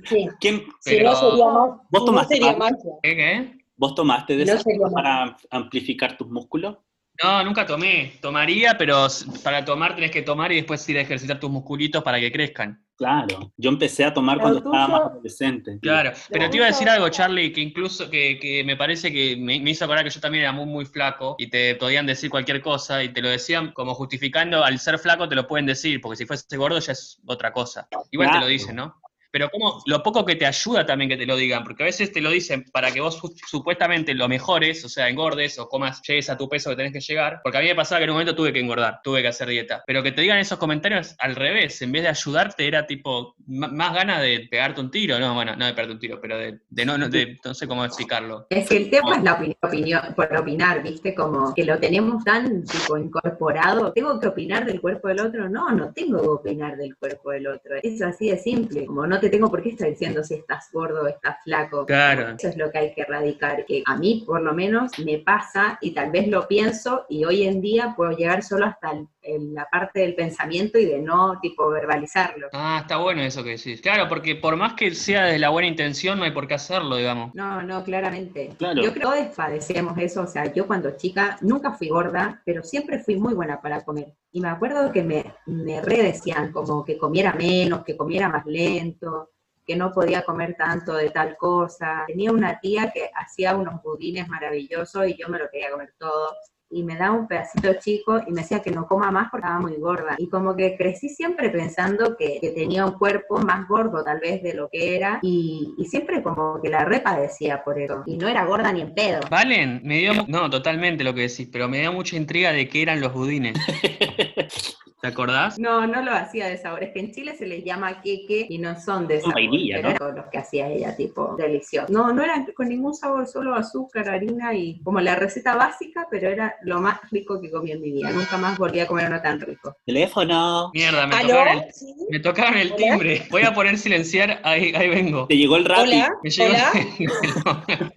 Sí. 0.08 0.28
¿Quién, 0.40 0.64
Si 0.80 0.96
Pero- 0.96 1.10
no 1.10 1.16
sería, 1.16 1.44
ma- 1.46 1.66
¿Vos 1.68 1.82
si 1.90 1.98
no 2.00 2.04
tomaste 2.04 2.34
sería. 2.36 2.56
¿Qué? 3.02 3.58
¿Vos 3.76 3.94
tomaste 3.94 4.36
de 4.36 4.44
No 4.46 4.90
para 4.92 5.36
amplificar 5.50 6.16
tus 6.16 6.28
músculos? 6.28 6.76
No, 7.22 7.44
nunca 7.44 7.64
tomé. 7.64 8.14
Tomaría, 8.20 8.76
pero 8.76 9.06
para 9.42 9.64
tomar 9.64 9.94
tenés 9.94 10.10
que 10.10 10.22
tomar 10.22 10.50
y 10.52 10.56
después 10.56 10.88
ir 10.88 10.98
a 10.98 11.02
ejercitar 11.02 11.38
tus 11.38 11.50
musculitos 11.50 12.02
para 12.02 12.18
que 12.18 12.32
crezcan. 12.32 12.84
Claro, 12.96 13.52
yo 13.56 13.70
empecé 13.70 14.04
a 14.04 14.14
tomar 14.14 14.38
cuando 14.38 14.58
estaba 14.58 14.86
más 14.86 15.00
adolescente. 15.00 15.78
Claro, 15.82 16.12
pero 16.30 16.48
te 16.48 16.56
iba 16.56 16.66
a 16.66 16.68
decir 16.68 16.88
algo, 16.88 17.08
Charlie, 17.08 17.52
que 17.52 17.60
incluso 17.60 18.08
que, 18.08 18.38
que 18.38 18.62
me 18.62 18.76
parece 18.76 19.12
que 19.12 19.36
me, 19.36 19.58
me 19.58 19.70
hizo 19.70 19.84
acordar 19.84 20.04
que 20.04 20.10
yo 20.10 20.20
también 20.20 20.42
era 20.42 20.52
muy, 20.52 20.66
muy 20.66 20.84
flaco 20.84 21.34
y 21.38 21.48
te 21.48 21.74
podían 21.74 22.06
decir 22.06 22.30
cualquier 22.30 22.60
cosa 22.60 23.02
y 23.02 23.08
te 23.08 23.20
lo 23.20 23.28
decían 23.28 23.72
como 23.72 23.94
justificando 23.94 24.62
al 24.62 24.78
ser 24.78 25.00
flaco 25.00 25.28
te 25.28 25.34
lo 25.34 25.48
pueden 25.48 25.66
decir, 25.66 26.00
porque 26.00 26.16
si 26.16 26.26
fuese 26.26 26.56
gordo 26.56 26.78
ya 26.78 26.92
es 26.92 27.20
otra 27.26 27.52
cosa. 27.52 27.88
Igual 28.12 28.30
te 28.30 28.40
lo 28.40 28.46
dicen, 28.46 28.76
¿no? 28.76 28.94
Pero 29.34 29.50
como 29.50 29.82
lo 29.86 30.00
poco 30.00 30.24
que 30.24 30.36
te 30.36 30.46
ayuda 30.46 30.86
también 30.86 31.10
que 31.10 31.16
te 31.16 31.26
lo 31.26 31.34
digan, 31.34 31.64
porque 31.64 31.82
a 31.82 31.86
veces 31.86 32.12
te 32.12 32.20
lo 32.20 32.30
dicen 32.30 32.64
para 32.72 32.92
que 32.92 33.00
vos 33.00 33.16
su- 33.18 33.34
supuestamente 33.50 34.14
lo 34.14 34.28
mejores, 34.28 34.84
o 34.84 34.88
sea, 34.88 35.08
engordes 35.08 35.58
o 35.58 35.68
comas, 35.68 36.00
llegues 36.06 36.30
a 36.30 36.36
tu 36.38 36.48
peso 36.48 36.70
que 36.70 36.76
tenés 36.76 36.92
que 36.92 37.00
llegar, 37.00 37.40
porque 37.42 37.58
a 37.58 37.60
mí 37.60 37.66
me 37.66 37.74
pasaba 37.74 37.98
que 37.98 38.04
en 38.04 38.10
un 38.10 38.14
momento 38.14 38.36
tuve 38.36 38.52
que 38.52 38.60
engordar, 38.60 39.00
tuve 39.02 39.22
que 39.22 39.28
hacer 39.28 39.48
dieta, 39.48 39.82
pero 39.88 40.04
que 40.04 40.12
te 40.12 40.20
digan 40.20 40.38
esos 40.38 40.56
comentarios 40.58 41.16
al 41.18 41.34
revés, 41.34 41.82
en 41.82 41.90
vez 41.90 42.02
de 42.04 42.10
ayudarte 42.10 42.64
era 42.68 42.86
tipo 42.86 43.34
más 43.48 43.92
ganas 43.92 44.22
de 44.22 44.46
pegarte 44.48 44.80
un 44.80 44.92
tiro, 44.92 45.18
no, 45.18 45.34
bueno, 45.34 45.56
no 45.56 45.66
de 45.66 45.72
pegarte 45.72 45.92
un 45.94 45.98
tiro, 45.98 46.20
pero 46.20 46.38
de, 46.38 46.60
no, 46.86 46.96
no, 46.96 47.08
de, 47.08 47.36
no 47.44 47.54
sé 47.54 47.66
cómo 47.66 47.84
explicarlo. 47.84 48.46
Es 48.50 48.68
que 48.68 48.76
el 48.76 48.88
tema 48.90 49.16
es 49.16 49.22
la 49.24 49.32
opinión, 49.32 49.56
opinión- 49.62 50.14
por 50.14 50.36
opinar, 50.36 50.80
¿viste? 50.80 51.12
Como 51.12 51.52
que 51.54 51.64
lo 51.64 51.76
tenemos 51.80 52.22
tan 52.22 52.62
tipo 52.64 52.96
incorporado. 52.96 53.92
¿Tengo 53.92 54.20
que 54.20 54.28
opinar 54.28 54.64
del 54.64 54.80
cuerpo 54.80 55.08
del 55.08 55.18
otro? 55.20 55.48
No, 55.48 55.70
no 55.72 55.92
tengo 55.92 56.20
que 56.22 56.28
opinar 56.28 56.76
del 56.76 56.94
cuerpo 56.96 57.32
del 57.32 57.48
otro. 57.48 57.74
Es 57.82 58.00
así 58.00 58.30
de 58.30 58.38
simple. 58.38 58.86
Como 58.86 59.06
no 59.06 59.18
te 59.24 59.30
tengo 59.30 59.50
por 59.50 59.62
qué 59.62 59.70
estar 59.70 59.88
diciendo 59.88 60.22
si 60.22 60.34
estás 60.34 60.68
gordo 60.70 61.02
o 61.02 61.06
estás 61.06 61.36
flaco. 61.44 61.86
Claro. 61.86 62.34
Eso 62.38 62.48
es 62.48 62.56
lo 62.58 62.70
que 62.70 62.78
hay 62.78 62.94
que 62.94 63.00
erradicar. 63.00 63.64
Que 63.64 63.82
a 63.86 63.96
mí, 63.96 64.22
por 64.26 64.42
lo 64.42 64.52
menos, 64.52 64.98
me 64.98 65.18
pasa 65.18 65.78
y 65.80 65.92
tal 65.92 66.10
vez 66.10 66.28
lo 66.28 66.46
pienso 66.46 67.06
y 67.08 67.24
hoy 67.24 67.44
en 67.44 67.62
día 67.62 67.94
puedo 67.96 68.12
llegar 68.12 68.42
solo 68.42 68.66
hasta 68.66 68.90
el- 68.90 69.08
el- 69.24 69.54
la 69.54 69.66
parte 69.70 70.00
del 70.00 70.14
pensamiento 70.14 70.78
y 70.78 70.84
de 70.84 70.98
no, 71.00 71.38
tipo, 71.40 71.68
verbalizarlo. 71.70 72.48
Ah, 72.52 72.78
está 72.82 72.98
bueno 72.98 73.22
eso 73.22 73.42
que 73.42 73.50
decís. 73.50 73.80
Claro, 73.80 74.08
porque 74.08 74.36
por 74.36 74.56
más 74.56 74.74
que 74.74 74.94
sea 74.94 75.24
de 75.24 75.38
la 75.38 75.48
buena 75.48 75.68
intención, 75.68 76.18
no 76.18 76.24
hay 76.24 76.30
por 76.32 76.46
qué 76.46 76.54
hacerlo, 76.54 76.96
digamos. 76.96 77.34
No, 77.34 77.62
no, 77.62 77.82
claramente. 77.84 78.50
Claro. 78.58 78.82
Yo 78.82 78.92
creo 78.92 79.10
que 79.12 79.20
todos 79.22 79.34
padecemos 79.36 79.96
eso, 79.98 80.22
o 80.22 80.26
sea, 80.26 80.52
yo 80.52 80.66
cuando 80.66 80.96
chica 80.96 81.38
nunca 81.40 81.72
fui 81.72 81.88
gorda, 81.88 82.42
pero 82.44 82.62
siempre 82.62 82.98
fui 82.98 83.16
muy 83.16 83.34
buena 83.34 83.60
para 83.60 83.84
comer. 83.84 84.12
Y 84.32 84.40
me 84.40 84.48
acuerdo 84.48 84.92
que 84.92 85.02
me, 85.02 85.34
me 85.46 85.80
redecían 85.80 86.52
como 86.52 86.84
que 86.84 86.98
comiera 86.98 87.32
menos, 87.32 87.84
que 87.84 87.96
comiera 87.96 88.28
más 88.28 88.44
lento, 88.46 89.30
que 89.66 89.76
no 89.76 89.90
podía 89.92 90.22
comer 90.24 90.54
tanto 90.58 90.92
de 90.94 91.08
tal 91.10 91.36
cosa. 91.38 92.04
Tenía 92.06 92.30
una 92.32 92.60
tía 92.60 92.90
que 92.92 93.08
hacía 93.14 93.56
unos 93.56 93.82
budines 93.82 94.28
maravillosos 94.28 95.08
y 95.08 95.16
yo 95.18 95.28
me 95.28 95.38
lo 95.38 95.48
quería 95.50 95.70
comer 95.70 95.94
todo. 95.98 96.34
Y 96.74 96.82
me 96.82 96.96
daba 96.96 97.16
un 97.16 97.28
pedacito 97.28 97.72
chico 97.80 98.20
y 98.26 98.32
me 98.32 98.42
decía 98.42 98.60
que 98.60 98.70
no 98.70 98.86
coma 98.86 99.10
más 99.10 99.28
porque 99.30 99.46
estaba 99.46 99.60
muy 99.60 99.76
gorda. 99.76 100.16
Y 100.18 100.28
como 100.28 100.56
que 100.56 100.76
crecí 100.76 101.08
siempre 101.08 101.50
pensando 101.50 102.16
que, 102.16 102.38
que 102.40 102.50
tenía 102.50 102.84
un 102.84 102.98
cuerpo 102.98 103.38
más 103.38 103.68
gordo 103.68 104.02
tal 104.02 104.18
vez 104.20 104.42
de 104.42 104.54
lo 104.54 104.68
que 104.68 104.96
era. 104.96 105.20
Y, 105.22 105.74
y 105.78 105.84
siempre 105.86 106.22
como 106.22 106.60
que 106.60 106.68
la 106.68 106.84
repadecía 106.84 107.62
por 107.62 107.78
eso. 107.78 108.02
Y 108.06 108.16
no 108.16 108.28
era 108.28 108.44
gorda 108.44 108.72
ni 108.72 108.80
en 108.80 108.94
pedo. 108.94 109.20
Valen, 109.30 109.80
me 109.84 109.98
dio, 109.98 110.12
no, 110.26 110.50
totalmente 110.50 111.04
lo 111.04 111.14
que 111.14 111.22
decís, 111.22 111.48
pero 111.50 111.68
me 111.68 111.80
dio 111.80 111.92
mucha 111.92 112.16
intriga 112.16 112.52
de 112.52 112.68
qué 112.68 112.82
eran 112.82 113.00
los 113.00 113.12
budines. 113.12 113.54
¿Te 115.04 115.08
acordás? 115.08 115.58
No, 115.58 115.86
no 115.86 116.00
lo 116.00 116.12
hacía 116.12 116.46
de 116.46 116.56
sabor. 116.56 116.82
Es 116.82 116.92
que 116.94 117.00
en 117.00 117.12
Chile 117.12 117.36
se 117.36 117.44
les 117.44 117.62
llama 117.62 118.00
queque 118.00 118.46
y 118.48 118.56
no 118.56 118.80
son 118.80 119.06
de 119.06 119.20
sabor. 119.20 119.34
vainilla, 119.34 119.74
¿no? 119.74 119.80
eran 119.88 119.96
todos 119.98 120.14
los 120.14 120.26
que 120.28 120.38
hacía 120.38 120.66
ella, 120.70 120.96
tipo, 120.96 121.36
delicioso. 121.36 121.92
No, 121.92 122.10
no 122.14 122.22
eran 122.22 122.46
con 122.56 122.70
ningún 122.70 122.94
sabor, 122.94 123.26
solo 123.26 123.54
azúcar, 123.54 124.08
harina 124.08 124.54
y 124.54 124.80
como 124.82 125.02
la 125.02 125.14
receta 125.14 125.56
básica, 125.56 126.06
pero 126.10 126.30
era 126.30 126.54
lo 126.62 126.80
más 126.80 127.00
rico 127.10 127.38
que 127.38 127.50
comí 127.50 127.72
en 127.72 127.82
mi 127.82 127.92
vida. 127.92 128.12
Nunca 128.12 128.38
más 128.38 128.56
volví 128.56 128.80
a 128.80 128.86
comer 128.86 129.08
uno 129.08 129.20
tan 129.20 129.38
rico. 129.42 129.76
Teléfono. 129.84 130.70
Mierda, 130.72 131.06
me 131.06 131.20
tocaron 131.20 131.58
el, 131.58 131.72
¿Sí? 131.74 131.94
me 132.08 132.18
tocaron 132.20 132.56
el 132.56 132.68
Hola. 132.68 132.76
timbre. 132.76 133.22
Voy 133.30 133.42
a 133.42 133.52
poner 133.52 133.76
silenciar, 133.76 134.40
ahí, 134.42 134.72
ahí 134.74 134.88
vengo. 134.88 135.26
Te 135.26 135.36
llegó 135.36 135.56
el 135.56 135.66
rap. 135.66 135.80
Hola, 135.80 136.14
Me 136.22 136.30
llegó- 136.30 136.48
hola. 136.48 136.72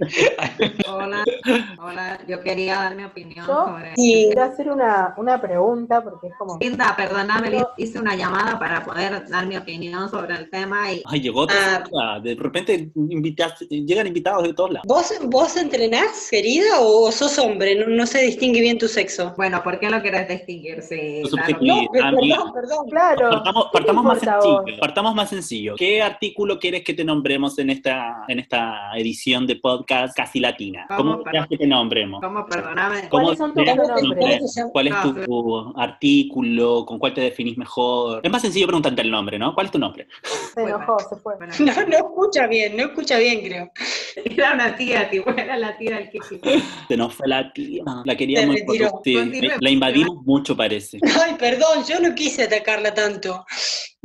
Hola, 0.89 1.24
hola, 1.80 2.20
yo 2.28 2.41
quería 2.41 2.76
dar 2.76 2.96
mi 2.96 3.04
opinión 3.06 3.46
Yo 3.48 3.65
sobre... 3.65 3.96
Sí. 3.96 4.24
quiero 4.28 4.43
hacer 4.43 4.70
una, 4.70 5.13
una 5.17 5.39
pregunta 5.39 6.02
porque 6.04 6.28
es 6.28 6.34
como... 6.38 6.58
Linda, 6.60 6.96
perdóname, 6.98 7.64
hice 7.78 8.00
una 8.00 8.16
llamada 8.16 8.60
para 8.60 8.84
poder 8.84 9.28
dar 9.30 9.46
mi 9.48 9.56
opinión 9.56 10.10
sobre 10.10 10.36
el 10.36 10.50
tema 10.50 10.92
y 10.92 11.02
Ay, 11.06 11.22
llegó 11.22 11.42
otra 11.42 11.84
Ah. 12.02 12.20
De 12.22 12.36
repente 12.36 12.90
invitas- 12.96 13.60
llegan 13.70 14.08
invitados 14.08 14.44
de 14.44 14.54
todos 14.54 14.72
lados. 14.72 14.86
¿Vos, 14.88 15.14
¿Vos 15.26 15.56
entrenás, 15.56 16.28
querida, 16.30 16.80
o 16.82 17.12
sos 17.12 17.38
hombre? 17.40 17.76
No, 17.76 17.88
no 17.88 18.06
se 18.06 18.22
distingue 18.24 18.60
bien 18.62 18.78
tu 18.78 18.88
sexo. 18.88 19.34
bueno, 19.38 19.62
¿por 19.64 19.80
qué 19.80 19.90
lo 19.90 20.02
querés 20.02 20.28
distinguir? 20.28 20.82
Sí, 20.82 21.22
claro. 21.30 21.58
No, 21.62 21.88
perdón, 21.92 22.54
perdón. 22.54 22.90
Claro. 22.90 23.30
Partamos, 23.30 23.66
¿qué 23.66 23.78
te 23.80 23.86
partamos 23.86 24.04
más 24.04 24.20
vos? 24.22 24.44
sencillo. 24.44 24.80
Partamos 24.80 25.16
más 25.16 25.30
sencillo. 25.30 25.76
¿Qué 25.78 26.02
artículo 26.02 26.60
quieres 26.60 26.84
que 26.84 26.94
te 26.94 27.04
nombremos 27.04 27.58
en 27.60 27.70
esta, 27.70 28.24
en 28.28 28.40
esta 28.40 28.92
edición 28.98 29.46
de 29.46 29.58
podcast 29.58 30.16
casi 30.18 30.40
latina? 30.40 30.86
¿Cómo 30.96 31.22
quieres 31.24 31.48
que 31.48 31.58
te 31.58 31.68
nombremos? 31.68 32.22
¿Cómo? 32.22 32.46
Perdóname. 32.48 33.08
¿Cómo 33.10 33.24
¿Cuáles 33.24 33.38
son 33.38 33.54
tus 33.54 33.64
pronombres? 33.64 34.56
¿Cuál 34.72 34.88
es 34.88 35.02
tu, 35.02 35.14
tu 35.26 35.74
artículo? 35.80 36.86
¿Con 36.88 37.00
cuál 37.00 37.13
te 37.13 37.19
definís 37.21 37.58
mejor? 37.58 38.21
Es 38.23 38.32
más 38.32 38.41
sencillo 38.41 38.65
preguntarte 38.65 39.02
el 39.02 39.12
nombre, 39.12 39.38
¿no? 39.38 39.54
¿Cuál 39.54 39.65
es 39.67 39.71
tu 39.73 39.78
nombre? 39.78 40.08
Se 40.56 40.62
enojó, 40.63 40.97
se 41.00 41.15
fue. 41.17 41.36
Bueno, 41.36 41.54
No, 41.60 41.86
no 41.86 41.97
escucha 41.97 42.47
bien, 42.47 42.78
no 42.78 42.84
escucha 42.84 43.17
bien, 43.19 43.41
creo. 43.41 43.71
era 44.15 44.54
una 44.54 44.76
tía, 44.76 45.10
tipo, 45.10 45.30
era 45.32 45.58
la 45.58 45.78
tía 45.78 45.97
del 45.97 46.10
que 46.10 46.19
Se 46.88 46.97
nos 46.97 47.13
fue 47.13 47.28
la 47.28 47.52
tía. 47.52 47.84
La 48.06 48.15
queríamos 48.15 48.56
Continúe. 48.65 49.52
la 49.60 49.69
invadimos 49.69 50.23
mucho, 50.26 50.56
parece. 50.56 51.00
Ay, 51.23 51.36
perdón, 51.38 51.84
yo 51.88 52.00
no 52.00 52.15
quise 52.15 52.43
atacarla 52.43 52.93
tanto. 52.93 53.45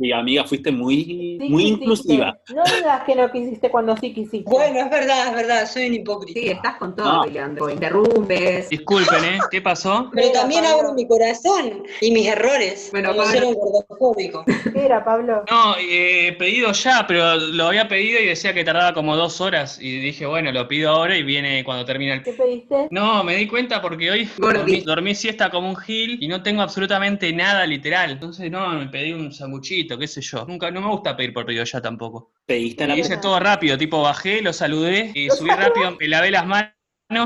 Y 0.03 0.11
amiga, 0.11 0.43
fuiste 0.43 0.69
muy, 0.71 1.37
Sí 1.39 1.47
muy 1.49 1.63
inclusiva. 1.67 2.37
No 2.53 2.63
digas 2.65 3.03
que 3.05 3.15
no 3.15 3.31
quisiste 3.31 3.69
cuando 3.69 3.95
sí 3.95 4.13
quisiste. 4.13 4.49
Bueno, 4.49 4.79
es 4.79 4.89
verdad, 4.89 5.27
es 5.29 5.35
verdad, 5.35 5.65
soy 5.65 5.87
un 5.87 5.93
hipócrita. 5.93 6.39
Sí, 6.39 6.47
estás 6.49 6.75
con 6.75 6.93
todo, 6.95 7.25
No. 7.25 7.25
Leandro. 7.25 7.69
Interrumpes. 7.69 8.69
Disculpen, 8.69 9.23
¿eh? 9.23 9.39
¿Qué 9.49 9.61
pasó? 9.61 10.09
Pero 10.13 10.31
también 10.31 10.63
Pablo. 10.63 10.79
abro 10.79 10.93
mi 10.93 11.07
corazón 11.07 11.83
y 12.01 12.11
mis 12.11 12.27
errores, 12.27 12.89
Bueno, 12.91 13.09
como 13.11 13.23
Pablo. 13.23 13.33
ser 13.33 13.45
un 13.45 13.53
gordofóbico. 13.53 14.43
¿Qué 14.45 14.85
era, 14.85 15.05
Pablo? 15.05 15.43
No, 15.49 15.75
eh, 15.79 16.35
pedido 16.37 16.71
ya, 16.73 17.05
pero 17.07 17.37
lo 17.37 17.67
había 17.67 17.87
pedido 17.87 18.19
y 18.19 18.25
decía 18.25 18.53
que 18.53 18.63
tardaba 18.65 18.93
como 18.93 19.15
dos 19.15 19.39
horas. 19.39 19.79
Y 19.81 19.99
dije, 20.01 20.25
bueno, 20.25 20.51
lo 20.51 20.67
pido 20.67 20.89
ahora 20.89 21.15
y 21.17 21.23
viene 21.23 21.63
cuando 21.63 21.85
termina 21.85 22.15
el... 22.15 22.23
¿Qué 22.23 22.33
pediste? 22.33 22.87
No, 22.91 23.23
me 23.23 23.35
di 23.37 23.47
cuenta 23.47 23.81
porque 23.81 24.11
hoy 24.11 24.29
dormí, 24.37 24.81
dormí 24.81 25.15
siesta 25.15 25.49
como 25.49 25.69
un 25.69 25.77
gil 25.77 26.17
y 26.21 26.27
no 26.27 26.43
tengo 26.43 26.61
absolutamente 26.61 27.31
nada 27.31 27.65
literal. 27.65 28.11
Entonces, 28.11 28.51
no, 28.51 28.67
me 28.69 28.87
pedí 28.87 29.13
un 29.13 29.31
sanguchito, 29.31 29.92
qué 29.97 30.07
sé 30.07 30.21
yo. 30.21 30.45
Nunca, 30.45 30.71
no 30.71 30.81
me 30.81 30.87
gusta 30.87 31.15
pedir 31.15 31.33
por 31.33 31.45
pedido 31.45 31.63
ya 31.63 31.81
tampoco. 31.81 32.31
Pediste 32.45 32.87
la 32.87 32.95
Y 32.95 33.01
hice 33.01 33.17
todo 33.17 33.39
rápido, 33.39 33.77
tipo 33.77 34.01
bajé, 34.01 34.41
lo 34.41 34.53
saludé 34.53 35.11
y 35.13 35.29
subí 35.29 35.49
rápido, 35.49 35.95
me 35.99 36.07
lavé 36.07 36.31
las 36.31 36.45
manos 36.45 36.71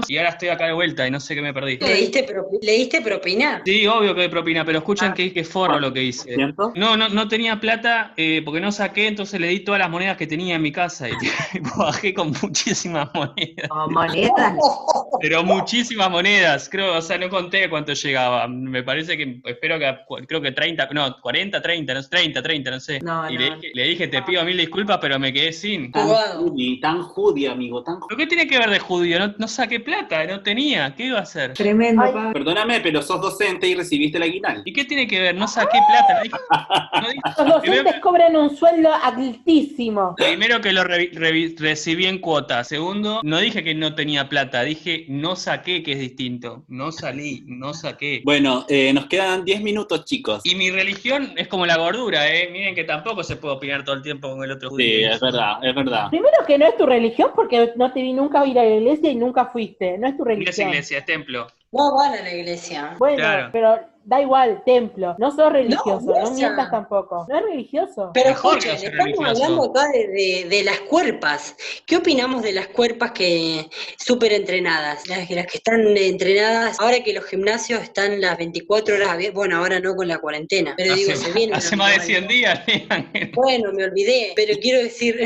y 0.08 0.18
ahora 0.18 0.30
estoy 0.32 0.50
acá 0.50 0.66
de 0.66 0.74
vuelta 0.74 1.08
y 1.08 1.12
no 1.12 1.20
sé 1.20 1.36
qué 1.36 1.42
me 1.42 1.54
perdí. 1.54 1.78
¿Le 1.78 1.94
diste, 1.94 2.26
propi- 2.28 2.60
¿Le 2.62 2.72
diste 2.74 3.02
propina? 3.02 3.62
Sí, 3.66 3.88
obvio 3.88 4.13
que 4.16 4.22
de 4.22 4.30
propina, 4.30 4.66
pero 4.66 4.80
escuchen 4.80 5.13
que, 5.13 5.32
que 5.32 5.44
forro 5.44 5.80
lo 5.80 5.94
que 5.94 6.04
hice. 6.04 6.36
¿Cierto? 6.36 6.74
No, 6.76 6.98
no, 6.98 7.08
no 7.10 7.28
tenía 7.28 7.60
plata 7.60 8.13
eh, 8.18 8.42
porque 8.44 8.60
no 8.60 8.72
saqué, 8.72 9.08
entonces 9.08 9.40
le 9.40 9.48
di 9.48 9.62
todas 9.62 9.80
las 9.80 9.90
monedas 9.90 10.18
que 10.18 10.28
tenía 10.28 10.56
en 10.56 10.62
mi 10.62 10.72
casa 10.72 11.08
y 11.10 11.13
bajé 11.78 12.13
con 12.13 12.34
muchísimas 12.42 13.10
monedas. 13.13 13.70
O 13.70 13.90
monedas. 13.90 14.56
Pero 15.22 15.44
muchísimas 15.44 16.12
monedas, 16.12 16.70
creo, 16.70 16.98
o 16.98 17.02
sea, 17.02 17.18
no 17.18 17.30
conté 17.30 17.70
cuánto 17.70 17.94
llegaba. 17.94 18.48
Me 18.48 18.84
parece 18.84 19.18
que, 19.18 19.42
espero 19.46 19.80
que, 19.80 19.96
creo 20.28 20.42
que 20.42 20.52
30, 20.52 20.90
no, 20.92 21.20
40, 21.22 21.62
30, 21.62 21.94
no 21.94 22.04
sé, 22.04 22.10
30, 22.10 22.42
30, 22.44 22.72
no 22.72 22.80
sé. 22.80 23.00
No, 23.02 23.30
y 23.30 23.34
no. 23.36 23.40
Le, 23.40 23.56
dije, 23.56 23.72
le 23.74 23.84
dije, 23.84 24.08
te 24.10 24.22
pido 24.22 24.44
mil 24.44 24.58
disculpas, 24.58 25.00
pero 25.02 25.18
me 25.18 25.32
quedé 25.34 25.54
sin. 25.54 25.92
Tan 25.92 27.02
judi, 27.02 27.48
amigo, 27.48 27.84
tan 27.84 27.96
judi. 28.00 28.08
¿Pero 28.10 28.18
qué 28.18 28.28
tiene 28.28 28.48
que 28.48 28.60
ver 28.60 28.70
de 28.70 28.80
judío? 28.80 29.20
No, 29.20 29.34
no 29.38 29.48
saqué 29.48 29.67
plata, 29.80 30.26
no 30.26 30.42
tenía, 30.42 30.94
¿qué 30.96 31.06
iba 31.06 31.20
a 31.20 31.22
hacer? 31.22 31.54
Tremendo, 31.54 32.02
Ay. 32.02 32.14
Pablo. 32.14 32.34
Perdóname, 32.34 32.80
pero 32.82 33.02
sos 33.02 33.22
docente 33.22 33.68
y 33.68 33.76
recibiste 33.76 34.18
la 34.20 34.26
aguinaldo. 34.26 34.62
¿Y 34.66 34.74
qué 34.74 34.86
tiene 34.86 35.08
que 35.08 35.20
ver? 35.20 35.36
No 35.36 35.48
saqué 35.48 35.78
plata. 35.88 36.14
no 36.16 36.24
dije- 36.24 36.38
no 37.02 37.08
dije- 37.10 37.22
Los 37.48 37.64
docentes 37.64 38.00
cobran 38.02 38.36
un 38.36 38.56
sueldo 38.56 38.90
altísimo. 39.04 40.16
Primero 40.16 40.62
que 40.62 40.72
lo 40.72 40.84
revi- 40.84 41.12
revi- 41.14 41.56
recibí 41.58 42.06
en 42.06 42.20
cuota. 42.20 42.64
Segundo, 42.64 43.22
no 43.24 43.40
dije 43.40 43.64
que 43.64 43.76
no 43.76 43.96
tenía 43.96 44.30
plata, 44.30 44.64
dije 44.64 45.06
no 45.10 45.36
saqué, 45.36 45.84
que 45.84 45.94
es 45.94 46.00
distinto. 46.00 46.64
No 46.68 46.92
salí, 46.92 47.44
no 47.48 47.74
saqué. 47.74 48.22
Bueno, 48.24 48.66
eh, 48.70 48.92
nos 48.94 49.06
quedan 49.08 49.46
10 49.46 49.62
minutos, 49.62 50.06
chicos. 50.06 50.42
Y 50.44 50.56
mi 50.56 50.70
religión 50.72 51.34
es 51.38 51.48
como 51.48 51.66
la 51.66 51.78
gordura, 51.78 52.28
¿eh? 52.34 52.50
Miren 52.52 52.76
que 52.76 52.84
tampoco 52.84 53.24
se 53.24 53.36
puede 53.36 53.56
opinar 53.56 53.84
todo 53.84 53.96
el 53.96 54.02
tiempo 54.02 54.30
con 54.30 54.44
el 54.44 54.52
otro 54.52 54.70
Sí, 54.70 54.76
judío. 54.76 55.12
es 55.14 55.20
verdad, 55.20 55.54
es 55.64 55.76
verdad. 55.76 56.10
Primero 56.10 56.38
que 56.46 56.58
no 56.58 56.66
es 56.68 56.78
tu 56.78 56.86
religión 56.86 57.32
porque 57.36 57.72
no 57.76 57.92
te 57.92 58.02
vi 58.02 58.14
nunca 58.14 58.46
ir 58.46 58.58
a 58.60 58.64
la 58.64 58.76
iglesia 58.76 59.12
y 59.12 59.16
nunca 59.16 59.46
fuiste. 59.58 59.98
No 59.98 60.08
es 60.08 60.15
tu 60.17 60.24
No 60.24 60.32
es 60.32 60.38
religión. 60.38 60.70
iglesia, 60.70 60.98
es 61.00 61.06
templo. 61.06 61.48
No 61.72 61.96
van 61.96 62.13
a 62.13 62.22
la 62.22 62.34
iglesia. 62.34 62.96
Bueno, 62.98 63.17
Claro. 63.17 63.50
pero 63.52 63.80
da 64.06 64.22
igual, 64.22 64.62
templo, 64.65 65.15
no 65.20 65.32
sos 65.32 65.52
religioso, 65.52 66.00
no, 66.06 66.13
Rosa. 66.22 66.32
mientas 66.34 66.72
tampoco. 66.72 67.26
No 67.28 67.38
es 67.38 67.43
religioso. 67.43 68.12
Pero 68.13 68.30
escuchen, 68.30 68.72
no 68.74 68.78
ser 68.80 68.91
estamos 68.91 69.17
religioso. 69.17 69.43
hablando 69.43 69.63
acá 69.72 69.88
de, 69.91 70.08
de- 70.08 70.46
de 70.50 70.63
las 70.63 70.80
cuerpas. 70.82 71.56
¿Qué 71.86 71.98
opinamos 71.98 72.41
de 72.41 72.54
las 72.54 72.67
cuerpas 72.70 73.12
que 73.12 73.67
súper 73.98 74.32
entrenadas? 74.32 75.06
Las, 75.10 75.30
las 75.30 75.46
que 75.48 75.58
están 75.58 75.82
entrenadas, 75.98 76.80
ahora 76.80 77.04
que 77.04 77.12
los 77.12 77.26
gimnasios 77.26 77.82
están 77.84 78.22
las 78.22 78.38
24 78.38 78.96
horas 78.96 79.17
bueno, 79.34 79.58
ahora 79.58 79.80
no 79.82 79.93
con 79.96 80.08
la 80.08 80.20
cuarentena, 80.20 80.74
pero 80.78 80.93
digo, 80.96 81.08
se 81.15 81.24
Hace, 81.24 81.32
viene. 81.34 81.54
hace 81.56 81.76
más 81.76 81.89
de 81.89 81.98
nueva 81.98 82.06
100 82.06 82.28
días. 82.30 82.60
Bueno, 83.34 83.74
me 83.74 83.84
olvidé, 83.84 84.32
pero 84.38 84.58
quiero 84.62 84.80
decir, 84.82 85.20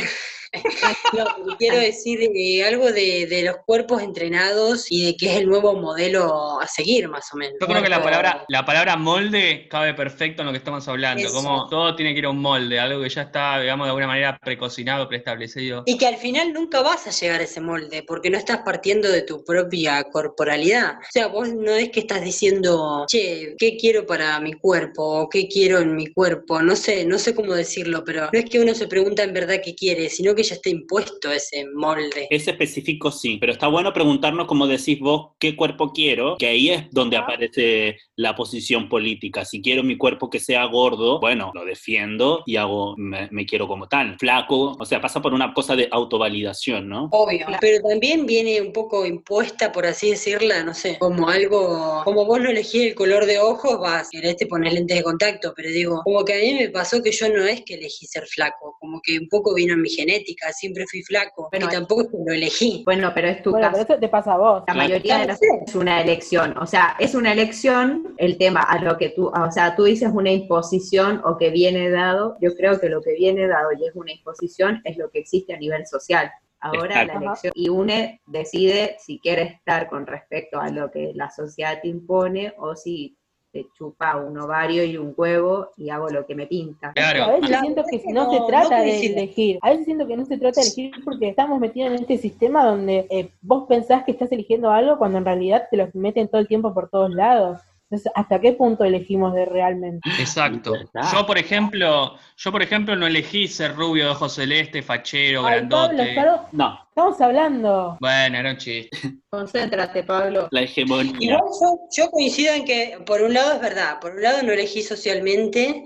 no, 1.13 1.57
quiero 1.57 1.77
decir 1.77 2.19
eh, 2.21 2.65
algo 2.65 2.91
de, 2.91 3.25
de 3.27 3.43
los 3.43 3.57
cuerpos 3.65 4.01
entrenados 4.01 4.91
y 4.91 5.05
de 5.05 5.15
que 5.15 5.31
es 5.31 5.39
el 5.39 5.47
nuevo 5.47 5.73
modelo 5.73 6.59
a 6.59 6.67
seguir, 6.67 7.07
más 7.07 7.33
o 7.33 7.37
menos. 7.37 7.55
Yo 7.61 7.67
creo 7.67 7.81
que 7.81 7.89
la 7.89 8.03
palabra, 8.03 8.43
la 8.49 8.65
palabra 8.65 8.97
molde 8.97 9.67
cabe 9.69 9.93
perfecto 9.93 10.41
en 10.41 10.47
lo 10.47 10.51
que 10.51 10.57
estamos 10.57 10.87
hablando. 10.87 11.25
Eso. 11.25 11.33
Como 11.33 11.69
todo 11.69 11.95
tiene 11.95 12.13
que 12.13 12.19
ir 12.19 12.25
a 12.25 12.29
un 12.29 12.39
molde, 12.39 12.79
algo 12.79 13.01
que 13.01 13.09
ya 13.09 13.23
está, 13.23 13.59
digamos, 13.59 13.85
de 13.85 13.89
alguna 13.89 14.07
manera 14.07 14.37
precocinado, 14.41 15.07
preestablecido. 15.07 15.83
Y 15.85 15.97
que 15.97 16.07
al 16.07 16.17
final 16.17 16.51
nunca 16.53 16.81
vas 16.81 17.07
a 17.07 17.11
llegar 17.11 17.39
a 17.39 17.43
ese 17.43 17.61
molde, 17.61 18.03
porque 18.05 18.29
no 18.29 18.37
estás 18.37 18.59
partiendo 18.59 19.09
de 19.09 19.21
tu 19.21 19.43
propia 19.45 20.03
corporalidad. 20.03 20.95
O 20.99 21.11
sea, 21.11 21.27
vos 21.27 21.49
no 21.53 21.71
es 21.71 21.89
que 21.89 22.01
estás 22.01 22.23
diciendo, 22.23 23.05
che, 23.07 23.55
¿qué 23.57 23.77
quiero 23.77 24.05
para 24.05 24.39
mi 24.39 24.53
cuerpo? 24.53 25.03
o 25.03 25.29
¿Qué 25.29 25.47
quiero 25.47 25.79
en 25.79 25.95
mi 25.95 26.07
cuerpo? 26.07 26.61
No 26.61 26.75
sé, 26.75 27.05
no 27.05 27.17
sé 27.17 27.33
cómo 27.33 27.53
decirlo, 27.53 28.03
pero 28.05 28.29
no 28.31 28.39
es 28.39 28.45
que 28.45 28.59
uno 28.59 28.73
se 28.73 28.87
pregunta 28.87 29.23
en 29.23 29.33
verdad 29.33 29.61
qué 29.63 29.75
quiere, 29.75 30.09
sino 30.09 30.35
que 30.35 30.40
ya 30.43 30.55
está 30.55 30.69
impuesto 30.69 31.31
ese 31.31 31.65
molde. 31.73 32.27
Es 32.29 32.47
específico, 32.47 33.11
sí, 33.11 33.37
pero 33.39 33.53
está 33.53 33.67
bueno 33.67 33.93
preguntarnos, 33.93 34.47
como 34.47 34.67
decís 34.67 34.99
vos, 34.99 35.31
qué 35.39 35.55
cuerpo 35.55 35.91
quiero, 35.91 36.37
que 36.37 36.47
ahí 36.47 36.69
es 36.69 36.89
donde 36.91 37.17
aparece 37.17 37.97
la 38.15 38.35
posición 38.35 38.89
política. 38.89 39.45
Si 39.45 39.61
quiero 39.61 39.83
mi 39.83 39.97
cuerpo 39.97 40.29
que 40.29 40.39
sea 40.39 40.65
gordo, 40.65 41.19
bueno, 41.19 41.51
lo 41.53 41.65
defiendo 41.65 42.43
y 42.45 42.55
hago, 42.55 42.95
me, 42.97 43.27
me 43.31 43.45
quiero 43.45 43.67
como 43.67 43.87
tal. 43.87 44.17
Flaco, 44.19 44.75
o 44.79 44.85
sea, 44.85 45.01
pasa 45.01 45.21
por 45.21 45.33
una 45.33 45.53
cosa 45.53 45.75
de 45.75 45.87
autovalidación, 45.91 46.87
¿no? 46.87 47.09
Obvio, 47.11 47.47
pero 47.59 47.81
también 47.87 48.25
viene 48.25 48.61
un 48.61 48.71
poco 48.71 49.05
impuesta, 49.05 49.71
por 49.71 49.85
así 49.85 50.11
decirla, 50.11 50.63
no 50.63 50.73
sé, 50.73 50.97
como 50.99 51.29
algo, 51.29 52.01
como 52.03 52.25
vos 52.25 52.39
no 52.39 52.49
elegís 52.49 52.87
el 52.87 52.95
color 52.95 53.25
de 53.25 53.39
ojos, 53.39 53.79
vas, 53.79 54.09
querés 54.09 54.37
te 54.37 54.45
poner 54.45 54.73
lentes 54.73 54.97
de 54.97 55.03
contacto, 55.03 55.53
pero 55.55 55.69
digo, 55.69 56.01
como 56.03 56.23
que 56.23 56.33
a 56.33 56.37
mí 56.37 56.53
me 56.53 56.69
pasó 56.69 57.01
que 57.01 57.11
yo 57.11 57.29
no 57.29 57.43
es 57.45 57.63
que 57.65 57.75
elegí 57.75 58.05
ser 58.05 58.25
flaco, 58.27 58.75
como 58.79 59.01
que 59.01 59.17
un 59.17 59.27
poco 59.27 59.53
vino 59.53 59.73
en 59.73 59.81
mi 59.81 59.89
genética, 59.89 60.30
siempre 60.53 60.85
fui 60.87 61.01
flaco, 61.03 61.49
Bueno, 61.51 61.67
y 61.67 61.69
tampoco 61.69 62.01
es 62.01 62.07
que 62.07 62.17
lo 62.25 62.33
elegí. 62.33 62.83
Bueno, 62.85 63.11
pero 63.13 63.27
es 63.27 63.41
tu 63.41 63.51
Bueno, 63.51 63.67
caso. 63.67 63.79
pero 63.79 63.93
eso 63.93 63.99
te 63.99 64.09
pasa 64.09 64.33
a 64.33 64.37
vos. 64.37 64.63
La 64.67 64.73
mayoría 64.73 65.19
de 65.19 65.27
las 65.27 65.39
es 65.41 65.75
una 65.75 66.01
elección, 66.01 66.57
o 66.57 66.65
sea, 66.65 66.95
es 66.99 67.15
una 67.15 67.31
elección 67.33 68.15
el 68.17 68.37
tema 68.37 68.61
a 68.61 68.81
lo 68.81 68.97
que 68.97 69.09
tú, 69.09 69.27
o 69.27 69.51
sea, 69.51 69.75
tú 69.75 69.83
dices 69.83 70.09
una 70.13 70.31
imposición 70.31 71.21
o 71.23 71.37
que 71.37 71.49
viene 71.49 71.89
dado, 71.89 72.37
yo 72.41 72.55
creo 72.55 72.79
que 72.79 72.89
lo 72.89 73.01
que 73.01 73.13
viene 73.13 73.47
dado 73.47 73.69
y 73.77 73.85
es 73.85 73.95
una 73.95 74.11
imposición 74.11 74.81
es 74.83 74.97
lo 74.97 75.09
que 75.09 75.19
existe 75.19 75.53
a 75.53 75.57
nivel 75.57 75.85
social. 75.85 76.31
Ahora 76.59 77.01
Exacto. 77.01 77.13
la 77.13 77.25
elección, 77.25 77.53
y 77.55 77.69
UNE 77.69 78.21
decide 78.27 78.95
si 78.99 79.19
quiere 79.19 79.41
estar 79.43 79.89
con 79.89 80.05
respecto 80.05 80.59
a 80.59 80.69
lo 80.69 80.91
que 80.91 81.11
la 81.15 81.31
sociedad 81.31 81.79
te 81.81 81.87
impone 81.87 82.53
o 82.57 82.75
si 82.75 83.17
te 83.51 83.67
chupa 83.77 84.15
un 84.15 84.37
ovario 84.37 84.83
y 84.83 84.97
un 84.97 85.13
huevo 85.15 85.69
y 85.77 85.89
hago 85.89 86.09
lo 86.09 86.25
que 86.25 86.35
me 86.35 86.47
pinta. 86.47 86.87
A 86.89 86.93
veces 86.93 87.47
Claro, 87.47 87.61
siento 87.61 87.83
que 87.89 87.97
no, 88.13 88.23
no- 88.25 88.31
se 88.31 88.39
no 88.39 88.45
trata 88.45 88.79
de 88.81 89.05
elegir. 89.05 89.59
A 89.61 89.69
veces 89.71 89.85
siento 89.85 90.07
que 90.07 90.17
no 90.17 90.25
se 90.25 90.37
trata 90.37 90.61
de 90.61 90.67
elegir 90.67 90.91
porque 91.03 91.29
estamos 91.29 91.59
metidos 91.59 91.89
en 91.91 91.95
este 91.99 92.17
sistema 92.17 92.65
donde 92.65 93.07
eh, 93.09 93.29
vos 93.41 93.65
pensás 93.67 94.03
que 94.05 94.11
estás 94.11 94.31
eligiendo 94.31 94.71
algo 94.71 94.97
cuando 94.97 95.17
en 95.17 95.25
realidad 95.25 95.67
te 95.69 95.77
lo 95.77 95.89
meten 95.93 96.27
todo 96.27 96.39
el 96.39 96.47
tiempo 96.47 96.73
por 96.73 96.89
todos 96.89 97.11
lados. 97.13 97.59
Entonces, 97.91 98.09
¿hasta 98.15 98.39
qué 98.39 98.53
punto 98.53 98.85
elegimos 98.85 99.33
de 99.33 99.43
realmente? 99.43 100.09
Exacto. 100.17 100.73
Yo, 101.11 101.25
por 101.25 101.37
ejemplo, 101.37 102.15
yo, 102.37 102.51
por 102.53 102.61
ejemplo, 102.61 102.95
no 102.95 103.05
elegí 103.05 103.49
ser 103.49 103.75
rubio 103.75 104.05
de 104.05 104.09
ojos 104.11 104.33
celeste, 104.35 104.81
fachero, 104.81 105.45
Ay, 105.45 105.67
Pablo, 105.67 105.87
grandote. 105.89 106.13
claro, 106.13 106.47
No, 106.53 106.79
estamos 106.87 107.19
hablando. 107.19 107.97
Bueno, 107.99 108.37
era 108.37 108.51
un 108.51 108.57
chiste. 108.57 108.89
Concéntrate, 109.29 110.03
Pablo. 110.03 110.47
la 110.51 110.61
hegemonía. 110.61 111.13
Igual 111.19 111.41
yo, 111.61 111.79
yo 112.05 112.11
coincido 112.11 112.53
en 112.53 112.63
que, 112.63 112.97
por 113.05 113.21
un 113.21 113.33
lado 113.33 113.55
es 113.55 113.59
verdad, 113.61 113.99
por 113.99 114.13
un 114.15 114.21
lado 114.21 114.41
no 114.41 114.53
elegí 114.53 114.81
socialmente, 114.83 115.83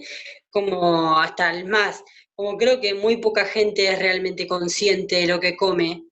como 0.52 1.18
hasta 1.20 1.52
el 1.52 1.66
más, 1.66 2.04
como 2.36 2.56
creo 2.58 2.80
que 2.82 2.94
muy 2.94 3.18
poca 3.18 3.46
gente 3.46 3.88
es 3.92 3.98
realmente 3.98 4.46
consciente 4.48 5.16
de 5.16 5.28
lo 5.28 5.40
que 5.40 5.58
come, 5.58 6.04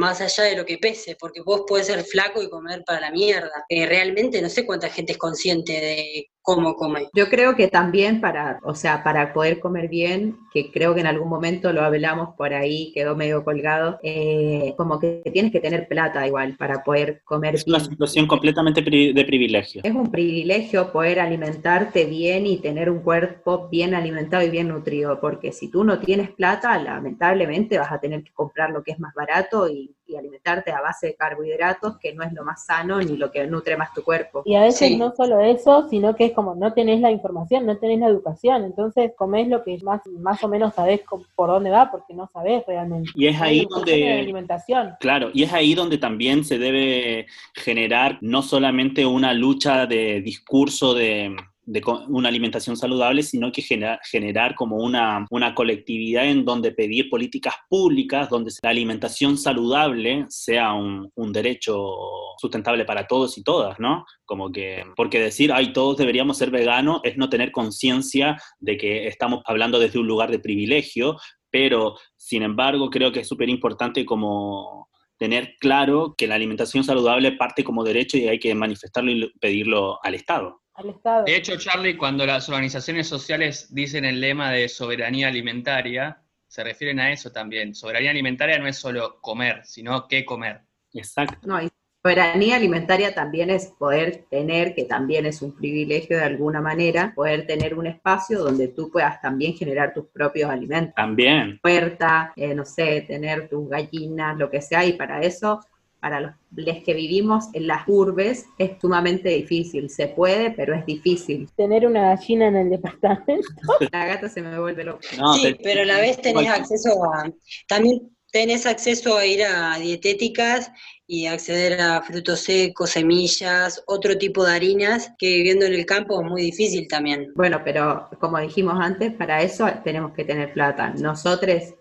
más 0.00 0.20
allá 0.20 0.44
de 0.44 0.56
lo 0.56 0.64
que 0.64 0.78
pese, 0.78 1.16
porque 1.20 1.42
vos 1.42 1.62
puedes 1.68 1.86
ser 1.86 2.02
flaco 2.02 2.42
y 2.42 2.48
comer 2.48 2.82
para 2.84 3.00
la 3.00 3.10
mierda. 3.10 3.64
Eh, 3.68 3.86
realmente 3.86 4.42
no 4.42 4.48
sé 4.48 4.66
cuánta 4.66 4.88
gente 4.88 5.12
es 5.12 5.18
consciente 5.18 5.74
de 5.74 6.29
cómo 6.42 6.74
come. 6.74 7.08
Yo 7.14 7.28
creo 7.28 7.54
que 7.54 7.68
también 7.68 8.20
para, 8.20 8.58
o 8.64 8.74
sea, 8.74 9.02
para 9.04 9.32
poder 9.32 9.60
comer 9.60 9.88
bien, 9.88 10.36
que 10.52 10.70
creo 10.72 10.94
que 10.94 11.00
en 11.00 11.06
algún 11.06 11.28
momento 11.28 11.72
lo 11.72 11.82
hablamos 11.82 12.34
por 12.36 12.54
ahí, 12.54 12.92
quedó 12.94 13.14
medio 13.16 13.44
colgado, 13.44 13.98
eh, 14.02 14.74
como 14.76 14.98
que 14.98 15.22
tienes 15.32 15.52
que 15.52 15.60
tener 15.60 15.86
plata 15.88 16.26
igual 16.26 16.56
para 16.56 16.82
poder 16.82 17.22
comer 17.24 17.54
Es 17.54 17.66
una 17.66 17.78
bien. 17.78 17.90
situación 17.90 18.26
completamente 18.26 18.82
de 18.82 19.24
privilegio. 19.24 19.82
Es 19.84 19.94
un 19.94 20.10
privilegio 20.10 20.92
poder 20.92 21.20
alimentarte 21.20 22.04
bien 22.06 22.46
y 22.46 22.58
tener 22.58 22.90
un 22.90 23.00
cuerpo 23.00 23.68
bien 23.68 23.94
alimentado 23.94 24.42
y 24.44 24.50
bien 24.50 24.68
nutrido, 24.68 25.20
porque 25.20 25.52
si 25.52 25.68
tú 25.70 25.84
no 25.84 26.00
tienes 26.00 26.30
plata, 26.30 26.76
lamentablemente 26.78 27.78
vas 27.78 27.92
a 27.92 28.00
tener 28.00 28.22
que 28.24 28.32
comprar 28.32 28.70
lo 28.70 28.82
que 28.82 28.92
es 28.92 28.98
más 29.00 29.14
barato 29.14 29.68
y, 29.68 29.94
y 30.06 30.16
alimentarte 30.16 30.72
a 30.72 30.80
base 30.80 31.08
de 31.08 31.14
carbohidratos, 31.14 31.98
que 31.98 32.12
no 32.14 32.22
es 32.24 32.32
lo 32.32 32.44
más 32.44 32.64
sano 32.66 32.98
ni 33.00 33.16
lo 33.16 33.30
que 33.30 33.46
nutre 33.46 33.76
más 33.76 33.92
tu 33.94 34.02
cuerpo. 34.02 34.42
Y 34.44 34.56
a 34.56 34.62
veces 34.62 34.88
Sí. 34.88 34.96
no 34.96 35.12
solo 35.14 35.40
eso, 35.40 35.88
sino 35.88 36.14
que 36.16 36.29
es 36.30 36.34
como 36.34 36.54
no 36.54 36.72
tenés 36.72 37.00
la 37.00 37.10
información, 37.10 37.66
no 37.66 37.76
tenés 37.76 38.00
la 38.00 38.08
educación. 38.08 38.64
Entonces 38.64 39.12
comés 39.16 39.48
lo 39.48 39.62
que 39.62 39.78
más, 39.82 40.00
más 40.18 40.42
o 40.42 40.48
menos 40.48 40.74
sabés 40.74 41.00
por 41.34 41.48
dónde 41.48 41.70
va, 41.70 41.90
porque 41.90 42.14
no 42.14 42.28
sabés 42.32 42.64
realmente. 42.66 43.10
Y 43.14 43.26
es 43.26 43.40
ahí 43.40 43.66
donde 43.68 44.20
alimentación. 44.20 44.94
Claro, 45.00 45.30
y 45.32 45.42
es 45.42 45.52
ahí 45.52 45.74
donde 45.74 45.98
también 45.98 46.44
se 46.44 46.58
debe 46.58 47.26
generar 47.54 48.18
no 48.20 48.42
solamente 48.42 49.06
una 49.06 49.34
lucha 49.34 49.86
de 49.86 50.20
discurso 50.20 50.94
de, 50.94 51.36
de 51.72 51.82
una 52.08 52.28
alimentación 52.28 52.76
saludable, 52.76 53.22
sino 53.22 53.52
que 53.52 53.62
genera- 53.62 54.00
generar 54.02 54.56
como 54.56 54.76
una, 54.76 55.24
una 55.30 55.54
colectividad 55.54 56.26
en 56.26 56.44
donde 56.44 56.72
pedir 56.72 57.08
políticas 57.08 57.54
públicas, 57.68 58.28
donde 58.28 58.50
la 58.62 58.70
alimentación 58.70 59.38
saludable 59.38 60.26
sea 60.28 60.72
un, 60.72 61.10
un 61.14 61.32
derecho 61.32 61.94
sustentable 62.38 62.84
para 62.84 63.06
todos 63.06 63.38
y 63.38 63.44
todas, 63.44 63.78
¿no? 63.78 64.04
Como 64.24 64.50
que, 64.50 64.84
porque 64.96 65.20
decir, 65.20 65.52
ay, 65.52 65.72
todos 65.72 65.96
deberíamos 65.96 66.38
ser 66.38 66.50
veganos 66.50 67.00
es 67.04 67.16
no 67.16 67.28
tener 67.28 67.52
conciencia 67.52 68.36
de 68.58 68.76
que 68.76 69.06
estamos 69.06 69.42
hablando 69.46 69.78
desde 69.78 70.00
un 70.00 70.08
lugar 70.08 70.30
de 70.32 70.40
privilegio, 70.40 71.18
pero 71.50 71.96
sin 72.16 72.42
embargo 72.42 72.90
creo 72.90 73.12
que 73.12 73.20
es 73.20 73.28
súper 73.28 73.48
importante 73.48 74.04
como 74.04 74.88
tener 75.18 75.54
claro 75.60 76.14
que 76.16 76.26
la 76.26 76.34
alimentación 76.34 76.82
saludable 76.82 77.32
parte 77.32 77.62
como 77.62 77.84
derecho 77.84 78.16
y 78.16 78.26
hay 78.26 78.38
que 78.38 78.54
manifestarlo 78.54 79.10
y 79.10 79.30
pedirlo 79.38 79.98
al 80.02 80.14
Estado. 80.14 80.62
Al 80.74 80.90
Estado. 80.90 81.24
De 81.24 81.36
hecho, 81.36 81.56
Charlie, 81.56 81.96
cuando 81.96 82.24
las 82.24 82.48
organizaciones 82.48 83.08
sociales 83.08 83.74
dicen 83.74 84.04
el 84.04 84.20
lema 84.20 84.50
de 84.50 84.68
soberanía 84.68 85.28
alimentaria, 85.28 86.22
se 86.50 86.64
refieren 86.64 86.98
a 86.98 87.12
eso 87.12 87.30
también. 87.30 87.74
Soberanía 87.74 88.10
alimentaria 88.10 88.58
no 88.58 88.66
es 88.66 88.76
solo 88.76 89.20
comer, 89.20 89.60
sino 89.64 90.08
qué 90.08 90.24
comer. 90.24 90.62
Exacto. 90.92 91.46
No, 91.46 91.62
y 91.62 91.68
soberanía 92.02 92.56
alimentaria 92.56 93.14
también 93.14 93.50
es 93.50 93.66
poder 93.78 94.24
tener, 94.30 94.74
que 94.74 94.84
también 94.84 95.26
es 95.26 95.42
un 95.42 95.54
privilegio 95.54 96.16
de 96.16 96.24
alguna 96.24 96.60
manera, 96.60 97.12
poder 97.14 97.46
tener 97.46 97.74
un 97.74 97.86
espacio 97.86 98.40
donde 98.40 98.66
tú 98.66 98.90
puedas 98.90 99.20
también 99.20 99.54
generar 99.54 99.94
tus 99.94 100.06
propios 100.06 100.50
alimentos. 100.50 100.94
También. 100.96 101.60
Puerta, 101.62 102.32
eh, 102.34 102.54
no 102.54 102.64
sé, 102.64 103.02
tener 103.02 103.48
tus 103.48 103.68
gallinas, 103.68 104.36
lo 104.36 104.50
que 104.50 104.60
sea, 104.60 104.84
y 104.84 104.94
para 104.94 105.20
eso, 105.20 105.60
para 106.00 106.20
los 106.20 106.32
los 106.56 106.78
que 106.84 106.94
vivimos 106.94 107.44
en 107.52 107.68
las 107.68 107.86
urbes, 107.86 108.46
es 108.58 108.72
sumamente 108.80 109.28
difícil. 109.28 109.88
Se 109.88 110.08
puede, 110.08 110.50
pero 110.50 110.74
es 110.74 110.84
difícil. 110.84 111.48
Tener 111.56 111.86
una 111.86 112.14
gallina 112.16 112.48
en 112.48 112.56
el 112.56 112.70
departamento. 112.70 113.46
La 113.92 114.06
gata 114.06 114.28
se 114.28 114.42
me 114.42 114.58
vuelve 114.58 114.82
loca. 114.82 115.06
No, 115.16 115.34
sí, 115.34 115.42
te- 115.54 115.60
pero 115.62 115.82
a 115.82 115.84
la 115.84 116.00
vez 116.00 116.20
tenés 116.20 116.42
Igual- 116.42 116.60
acceso 116.60 117.04
a, 117.04 117.30
también 117.68 118.10
tenés 118.32 118.66
acceso 118.66 119.16
a 119.16 119.24
ir 119.26 119.44
a 119.44 119.78
dietéticas 119.78 120.72
y 121.06 121.26
acceder 121.26 121.80
a 121.80 122.02
frutos 122.02 122.40
secos, 122.40 122.90
semillas, 122.90 123.82
otro 123.86 124.16
tipo 124.18 124.44
de 124.44 124.52
harinas 124.54 125.12
que 125.18 125.26
viviendo 125.36 125.66
en 125.66 125.74
el 125.74 125.86
campo 125.86 126.20
es 126.22 126.28
muy 126.28 126.42
difícil 126.42 126.86
también. 126.88 127.32
Bueno, 127.36 127.60
pero 127.64 128.08
como 128.20 128.38
dijimos 128.38 128.74
antes, 128.80 129.12
para 129.14 129.42
eso 129.42 129.68
tenemos 129.84 130.12
que 130.14 130.24
tener 130.24 130.52
plata. 130.52 130.90
Nosotros 130.98 131.74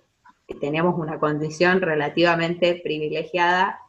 tenemos 0.62 0.96
una 0.98 1.20
condición 1.20 1.82
relativamente 1.82 2.82
privilegiada, 2.84 3.80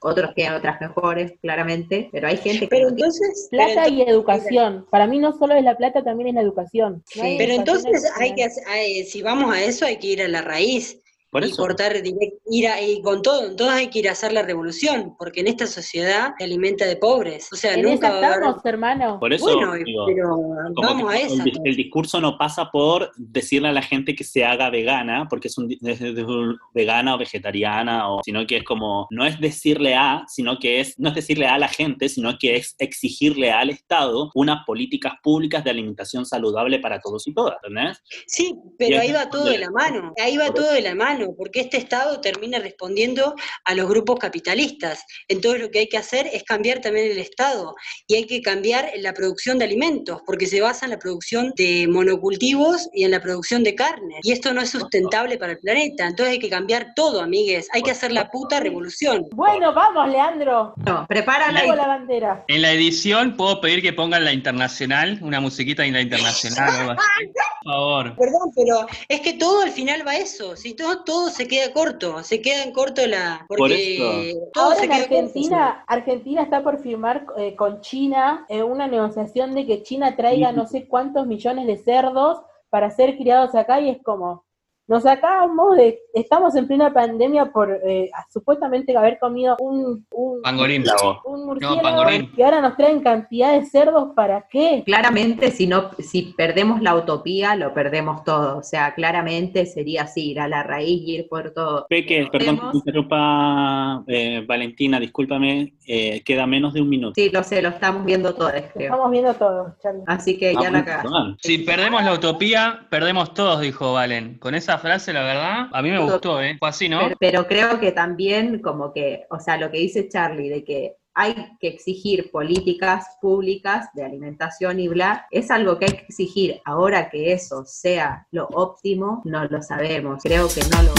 otros 0.00 0.34
tienen 0.34 0.54
otras 0.54 0.80
mejores, 0.80 1.32
claramente, 1.42 2.08
pero 2.12 2.28
hay 2.28 2.36
gente 2.36 2.60
que 2.60 2.68
Pero 2.68 2.88
entonces, 2.88 3.48
Plata 3.50 3.82
pero 3.84 3.94
y 3.96 4.02
educación. 4.02 4.86
Para 4.90 5.06
mí 5.06 5.18
no 5.18 5.36
solo 5.36 5.54
es 5.54 5.64
la 5.64 5.76
plata, 5.76 6.02
también 6.04 6.28
es 6.28 6.34
la 6.34 6.42
educación. 6.42 7.02
No 7.16 7.22
hay 7.22 7.32
Sí. 7.32 7.36
Pero 7.38 7.52
educación 7.54 7.86
entonces 7.86 8.12
hay 8.18 8.34
que, 8.34 8.44
hacer- 8.44 8.64
hay- 8.68 9.04
si 9.04 9.22
vamos 9.22 9.52
a 9.54 9.62
eso, 9.62 9.84
hay 9.86 9.96
que 9.98 10.06
ir 10.08 10.22
a 10.22 10.28
la 10.28 10.42
raíz. 10.42 11.00
Por 11.30 11.44
y 11.44 11.48
eso. 11.48 11.56
cortar 11.62 11.92
direct- 11.94 12.38
ir 12.50 12.68
a- 12.68 12.80
y 12.80 13.02
con 13.02 13.20
todo, 13.22 13.54
todos 13.54 13.70
hay 13.70 13.88
que 13.88 13.98
ir 13.98 14.08
a 14.08 14.12
hacer 14.12 14.32
la 14.32 14.42
revolución, 14.42 15.14
porque 15.18 15.40
en 15.40 15.48
esta 15.48 15.66
sociedad 15.66 16.32
se 16.38 16.44
alimenta 16.44 16.86
de 16.86 16.96
pobres. 16.96 17.48
O 17.52 17.56
sea, 17.56 17.74
En 17.74 17.82
nunca 17.82 18.08
esa 18.08 18.20
va 18.20 18.26
a 18.26 18.28
haber. 18.34 18.42
estamos, 18.44 18.64
hermano. 18.64 19.18
Por 19.20 19.32
eso, 19.32 19.44
Bueno, 19.44 19.74
digo, 19.74 20.06
pero 20.06 20.36
vamos 20.82 21.12
a 21.12 21.18
esa. 21.18 21.34
el, 21.34 21.44
di- 21.44 21.60
el 21.64 21.76
discurso 21.76 22.20
no 22.20 22.38
pasa 22.38 22.70
por 22.70 23.10
decirle 23.16 23.68
a 23.68 23.72
la 23.72 23.82
gente 23.82 24.14
que 24.14 24.24
se 24.24 24.44
haga 24.44 24.70
vegana, 24.70 25.26
porque 25.28 25.48
es 25.48 25.58
un, 25.58 25.68
di- 25.68 25.78
es- 25.82 26.00
es 26.00 26.24
un 26.24 26.56
vegana 26.72 27.14
o 27.14 27.18
vegetariana, 27.18 28.10
o, 28.10 28.20
sino 28.24 28.46
que 28.46 28.56
es 28.58 28.64
como, 28.64 29.06
no 29.10 29.26
es 29.26 29.38
decirle 29.40 29.94
a, 29.94 30.24
sino 30.28 30.58
que 30.58 30.80
es, 30.80 30.98
no 30.98 31.10
es 31.10 31.14
decirle 31.14 31.46
a 31.46 31.58
la 31.58 31.68
gente, 31.68 32.08
sino 32.08 32.38
que 32.38 32.56
es 32.56 32.74
exigirle 32.78 33.50
al 33.52 33.70
Estado 33.70 34.30
unas 34.34 34.64
políticas 34.64 35.14
públicas 35.22 35.62
de 35.64 35.70
alimentación 35.70 36.24
saludable 36.24 36.78
para 36.78 37.00
todos 37.00 37.26
y 37.26 37.34
todas, 37.34 37.56
¿entendés? 37.62 38.02
Sí, 38.26 38.54
Y 38.56 38.70
pero 38.78 39.00
ahí 39.00 39.12
va 39.12 39.28
todo 39.28 39.44
de 39.44 39.58
la 39.58 39.70
mano, 39.70 40.12
ahí 40.22 40.36
va 40.36 40.52
todo 40.54 40.72
de 40.72 40.80
la 40.82 40.94
mano, 40.94 41.17
porque 41.36 41.60
este 41.60 41.76
Estado 41.76 42.20
termina 42.20 42.58
respondiendo 42.58 43.34
a 43.64 43.74
los 43.74 43.88
grupos 43.88 44.18
capitalistas. 44.18 45.04
Entonces 45.28 45.62
lo 45.62 45.70
que 45.70 45.80
hay 45.80 45.88
que 45.88 45.98
hacer 45.98 46.28
es 46.32 46.42
cambiar 46.44 46.80
también 46.80 47.10
el 47.10 47.18
Estado 47.18 47.74
y 48.06 48.16
hay 48.16 48.26
que 48.26 48.40
cambiar 48.42 48.90
la 48.96 49.12
producción 49.12 49.58
de 49.58 49.64
alimentos, 49.64 50.20
porque 50.26 50.46
se 50.46 50.60
basa 50.60 50.86
en 50.86 50.90
la 50.90 50.98
producción 50.98 51.52
de 51.56 51.86
monocultivos 51.88 52.88
y 52.92 53.04
en 53.04 53.10
la 53.10 53.20
producción 53.20 53.64
de 53.64 53.74
carne. 53.74 54.16
Y 54.22 54.32
esto 54.32 54.52
no 54.52 54.60
es 54.60 54.70
sustentable 54.70 55.38
para 55.38 55.52
el 55.52 55.58
planeta, 55.58 56.06
entonces 56.06 56.34
hay 56.34 56.38
que 56.38 56.50
cambiar 56.50 56.92
todo, 56.94 57.20
amigues, 57.20 57.68
hay 57.72 57.82
que 57.82 57.90
hacer 57.90 58.12
la 58.12 58.30
puta 58.30 58.60
revolución. 58.60 59.26
Bueno, 59.32 59.72
vamos, 59.74 60.08
Leandro. 60.08 60.74
No, 60.76 61.06
prepárala 61.06 61.64
la 61.64 61.86
bandera. 61.86 62.44
En 62.48 62.62
la 62.62 62.72
edición 62.72 63.36
puedo 63.36 63.60
pedir 63.60 63.82
que 63.82 63.92
pongan 63.92 64.24
la 64.24 64.32
internacional, 64.32 65.18
una 65.22 65.40
musiquita 65.40 65.82
de 65.82 65.90
la 65.92 66.00
internacional 66.00 66.96
favor. 67.68 68.16
Perdón, 68.16 68.52
pero 68.54 68.86
es 69.08 69.20
que 69.20 69.34
todo 69.34 69.62
al 69.62 69.70
final 69.70 70.06
va 70.06 70.12
a 70.12 70.18
eso, 70.18 70.56
si 70.56 70.74
todo, 70.74 71.04
todo 71.04 71.30
se 71.30 71.46
queda 71.46 71.72
corto, 71.72 72.22
se 72.22 72.40
queda 72.40 72.62
en 72.62 72.72
corto 72.72 73.06
la... 73.06 73.44
Por 73.48 73.58
Porque 73.58 74.34
todo 74.52 74.64
Ahora 74.64 74.76
se 74.76 74.84
en 74.84 74.90
queda 74.90 75.00
corto. 75.00 75.14
Argentina, 75.14 75.84
Argentina 75.86 76.42
está 76.42 76.62
por 76.62 76.80
firmar 76.80 77.26
eh, 77.36 77.54
con 77.54 77.80
China 77.80 78.46
eh, 78.48 78.62
una 78.62 78.86
negociación 78.86 79.54
de 79.54 79.66
que 79.66 79.82
China 79.82 80.16
traiga 80.16 80.52
no 80.52 80.66
sé 80.66 80.88
cuántos 80.88 81.26
millones 81.26 81.66
de 81.66 81.76
cerdos 81.76 82.40
para 82.70 82.90
ser 82.90 83.16
criados 83.16 83.54
acá 83.54 83.80
y 83.80 83.90
es 83.90 84.02
como, 84.02 84.44
nos 84.86 85.06
acabamos 85.06 85.76
de, 85.76 86.00
estamos 86.14 86.54
en 86.56 86.66
plena 86.66 86.92
pandemia 86.92 87.46
por 87.46 87.70
eh, 87.84 88.10
supuestamente 88.32 88.96
haber 88.96 89.18
comido 89.18 89.56
un, 89.60 90.06
un, 90.10 90.42
Pangolín. 90.42 90.84
un 91.24 91.46
murciélago 91.46 91.82
pangolín. 91.82 92.30
y 92.36 92.42
ahora 92.42 92.60
nos 92.60 92.76
traen 92.76 93.00
cantidad 93.00 93.52
de 93.58 93.66
cerdos 93.66 94.10
para 94.14 94.46
qué. 94.48 94.82
claramente 94.84 95.50
si 95.50 95.66
no, 95.66 95.90
si 95.98 96.34
perdemos 96.36 96.80
la 96.82 96.94
utopía, 96.94 97.56
lo 97.56 97.74
perdemos 97.74 98.24
todo. 98.24 98.58
O 98.58 98.62
sea, 98.62 98.94
claramente 98.94 99.66
sería 99.66 100.02
así, 100.02 100.30
ir 100.30 100.40
a 100.40 100.48
la 100.48 100.62
raíz 100.62 101.02
y 101.02 101.16
ir 101.16 101.28
por 101.28 101.52
todo. 101.52 101.86
Peque, 101.88 102.28
perdón 102.30 102.58
que 102.58 102.76
interrumpa, 102.78 104.04
eh, 104.06 104.44
Valentina, 104.46 104.98
discúlpame, 105.00 105.74
eh, 105.86 106.22
queda 106.24 106.46
menos 106.46 106.74
de 106.74 106.82
un 106.82 106.88
minuto. 106.88 107.14
Sí, 107.14 107.30
lo 107.30 107.42
sé, 107.42 107.62
lo 107.62 107.70
estamos 107.70 108.04
viendo 108.04 108.34
todos, 108.34 108.52
creo. 108.72 108.90
Estamos 108.90 109.10
viendo 109.10 109.34
todo, 109.34 109.74
Charlie. 109.82 110.02
Así 110.06 110.38
que 110.38 110.54
ya 110.54 110.68
Ah, 110.68 110.70
la 110.70 110.84
cagaste. 110.84 111.36
Si 111.40 111.58
perdemos 111.58 112.04
la 112.04 112.12
utopía, 112.12 112.86
perdemos 112.90 113.32
todos, 113.34 113.60
dijo 113.60 113.92
Valen. 113.94 114.38
Con 114.38 114.54
esa 114.54 114.78
frase, 114.78 115.12
la 115.12 115.22
verdad, 115.22 115.68
a 115.72 115.82
mí 115.82 115.90
me 115.90 115.98
gustó, 116.12 116.40
¿eh? 116.42 116.56
Fue 116.58 116.68
así, 116.68 116.88
¿no? 116.88 117.00
Pero, 117.00 117.16
pero 117.18 117.46
creo 117.46 117.80
que 117.80 117.92
también 117.92 118.60
como 118.60 118.92
que, 118.92 119.26
o 119.30 119.40
sea, 119.40 119.56
lo 119.56 119.70
que 119.70 119.78
dice 119.78 120.08
Charlie 120.08 120.48
de 120.48 120.64
que 120.64 120.96
hay 121.18 121.34
que 121.58 121.66
exigir 121.66 122.30
políticas 122.30 123.16
públicas 123.20 123.88
de 123.92 124.04
alimentación 124.04 124.78
y 124.78 124.86
bla, 124.86 125.26
es 125.32 125.50
algo 125.50 125.76
que 125.76 125.86
hay 125.86 125.92
que 125.92 126.04
exigir. 126.04 126.60
Ahora 126.64 127.10
que 127.10 127.32
eso 127.32 127.64
sea 127.66 128.24
lo 128.30 128.46
óptimo, 128.52 129.22
no 129.24 129.44
lo 129.46 129.60
sabemos. 129.60 130.22
Creo 130.22 130.46
que 130.48 130.60
no 130.70 130.80
lo... 130.84 130.94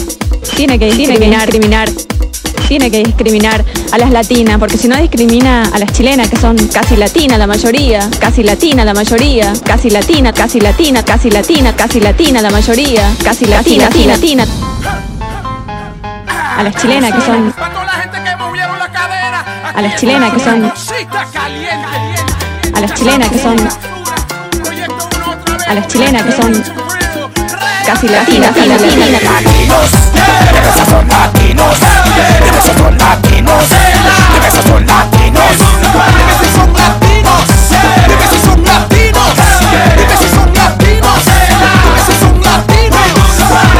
Tiene 0.57 0.77
que 0.77 0.87
discriminar, 0.87 1.49
discriminar, 1.49 1.87
tiene 2.67 2.91
que 2.91 3.01
discriminar 3.01 3.63
a 3.93 3.97
las 3.97 4.11
latinas, 4.11 4.59
porque 4.59 4.77
si 4.77 4.89
no 4.89 4.97
discrimina 4.97 5.63
a 5.73 5.79
las 5.79 5.93
chilenas, 5.93 6.29
que 6.29 6.35
son 6.35 6.57
casi 6.67 6.97
latinas 6.97 7.39
la 7.39 7.47
mayoría, 7.47 8.09
casi 8.19 8.43
latina 8.43 8.83
la 8.83 8.93
mayoría, 8.93 9.53
casi 9.63 9.89
latina, 9.89 10.33
casi 10.33 10.59
latina, 10.59 11.03
casi 11.05 11.31
latina, 11.31 11.73
casi 11.77 12.01
latina 12.01 12.41
la 12.41 12.51
mayoría, 12.51 13.09
casi 13.23 13.45
latina, 13.45 13.85
latina, 13.85 14.15
latina. 14.15 14.68
A 16.57 16.63
las 16.63 16.75
chilenas 16.75 17.13
que 17.13 17.21
son. 17.21 17.53
A 19.75 19.81
las 19.81 19.95
chilenas 19.95 20.31
que 20.33 20.39
son. 20.39 20.71
A 22.73 22.81
las 22.81 22.93
chilenas 22.93 23.29
que 23.29 23.39
son. 23.39 23.57
A 25.67 25.73
las 25.73 25.87
chilenas 25.87 26.23
que 26.23 26.31
son. 26.31 26.63
Casi 27.85 28.07
latinas, 28.07 28.55
latinas, 28.55 28.81
latinas. 28.81 29.21
Latinos, 29.23 29.89
son 30.89 31.07
latinos. 31.07 31.77
son 32.77 32.97
latinos. 32.97 33.65
son 34.67 34.85
latinos. 34.85 35.55
son 36.55 36.65
latinos. 36.65 37.19
son 38.43 38.63
latinos. 38.63 39.33
son 40.31 40.53
latinos. 40.53 41.23
son 42.19 42.41
latinos. 42.41 43.78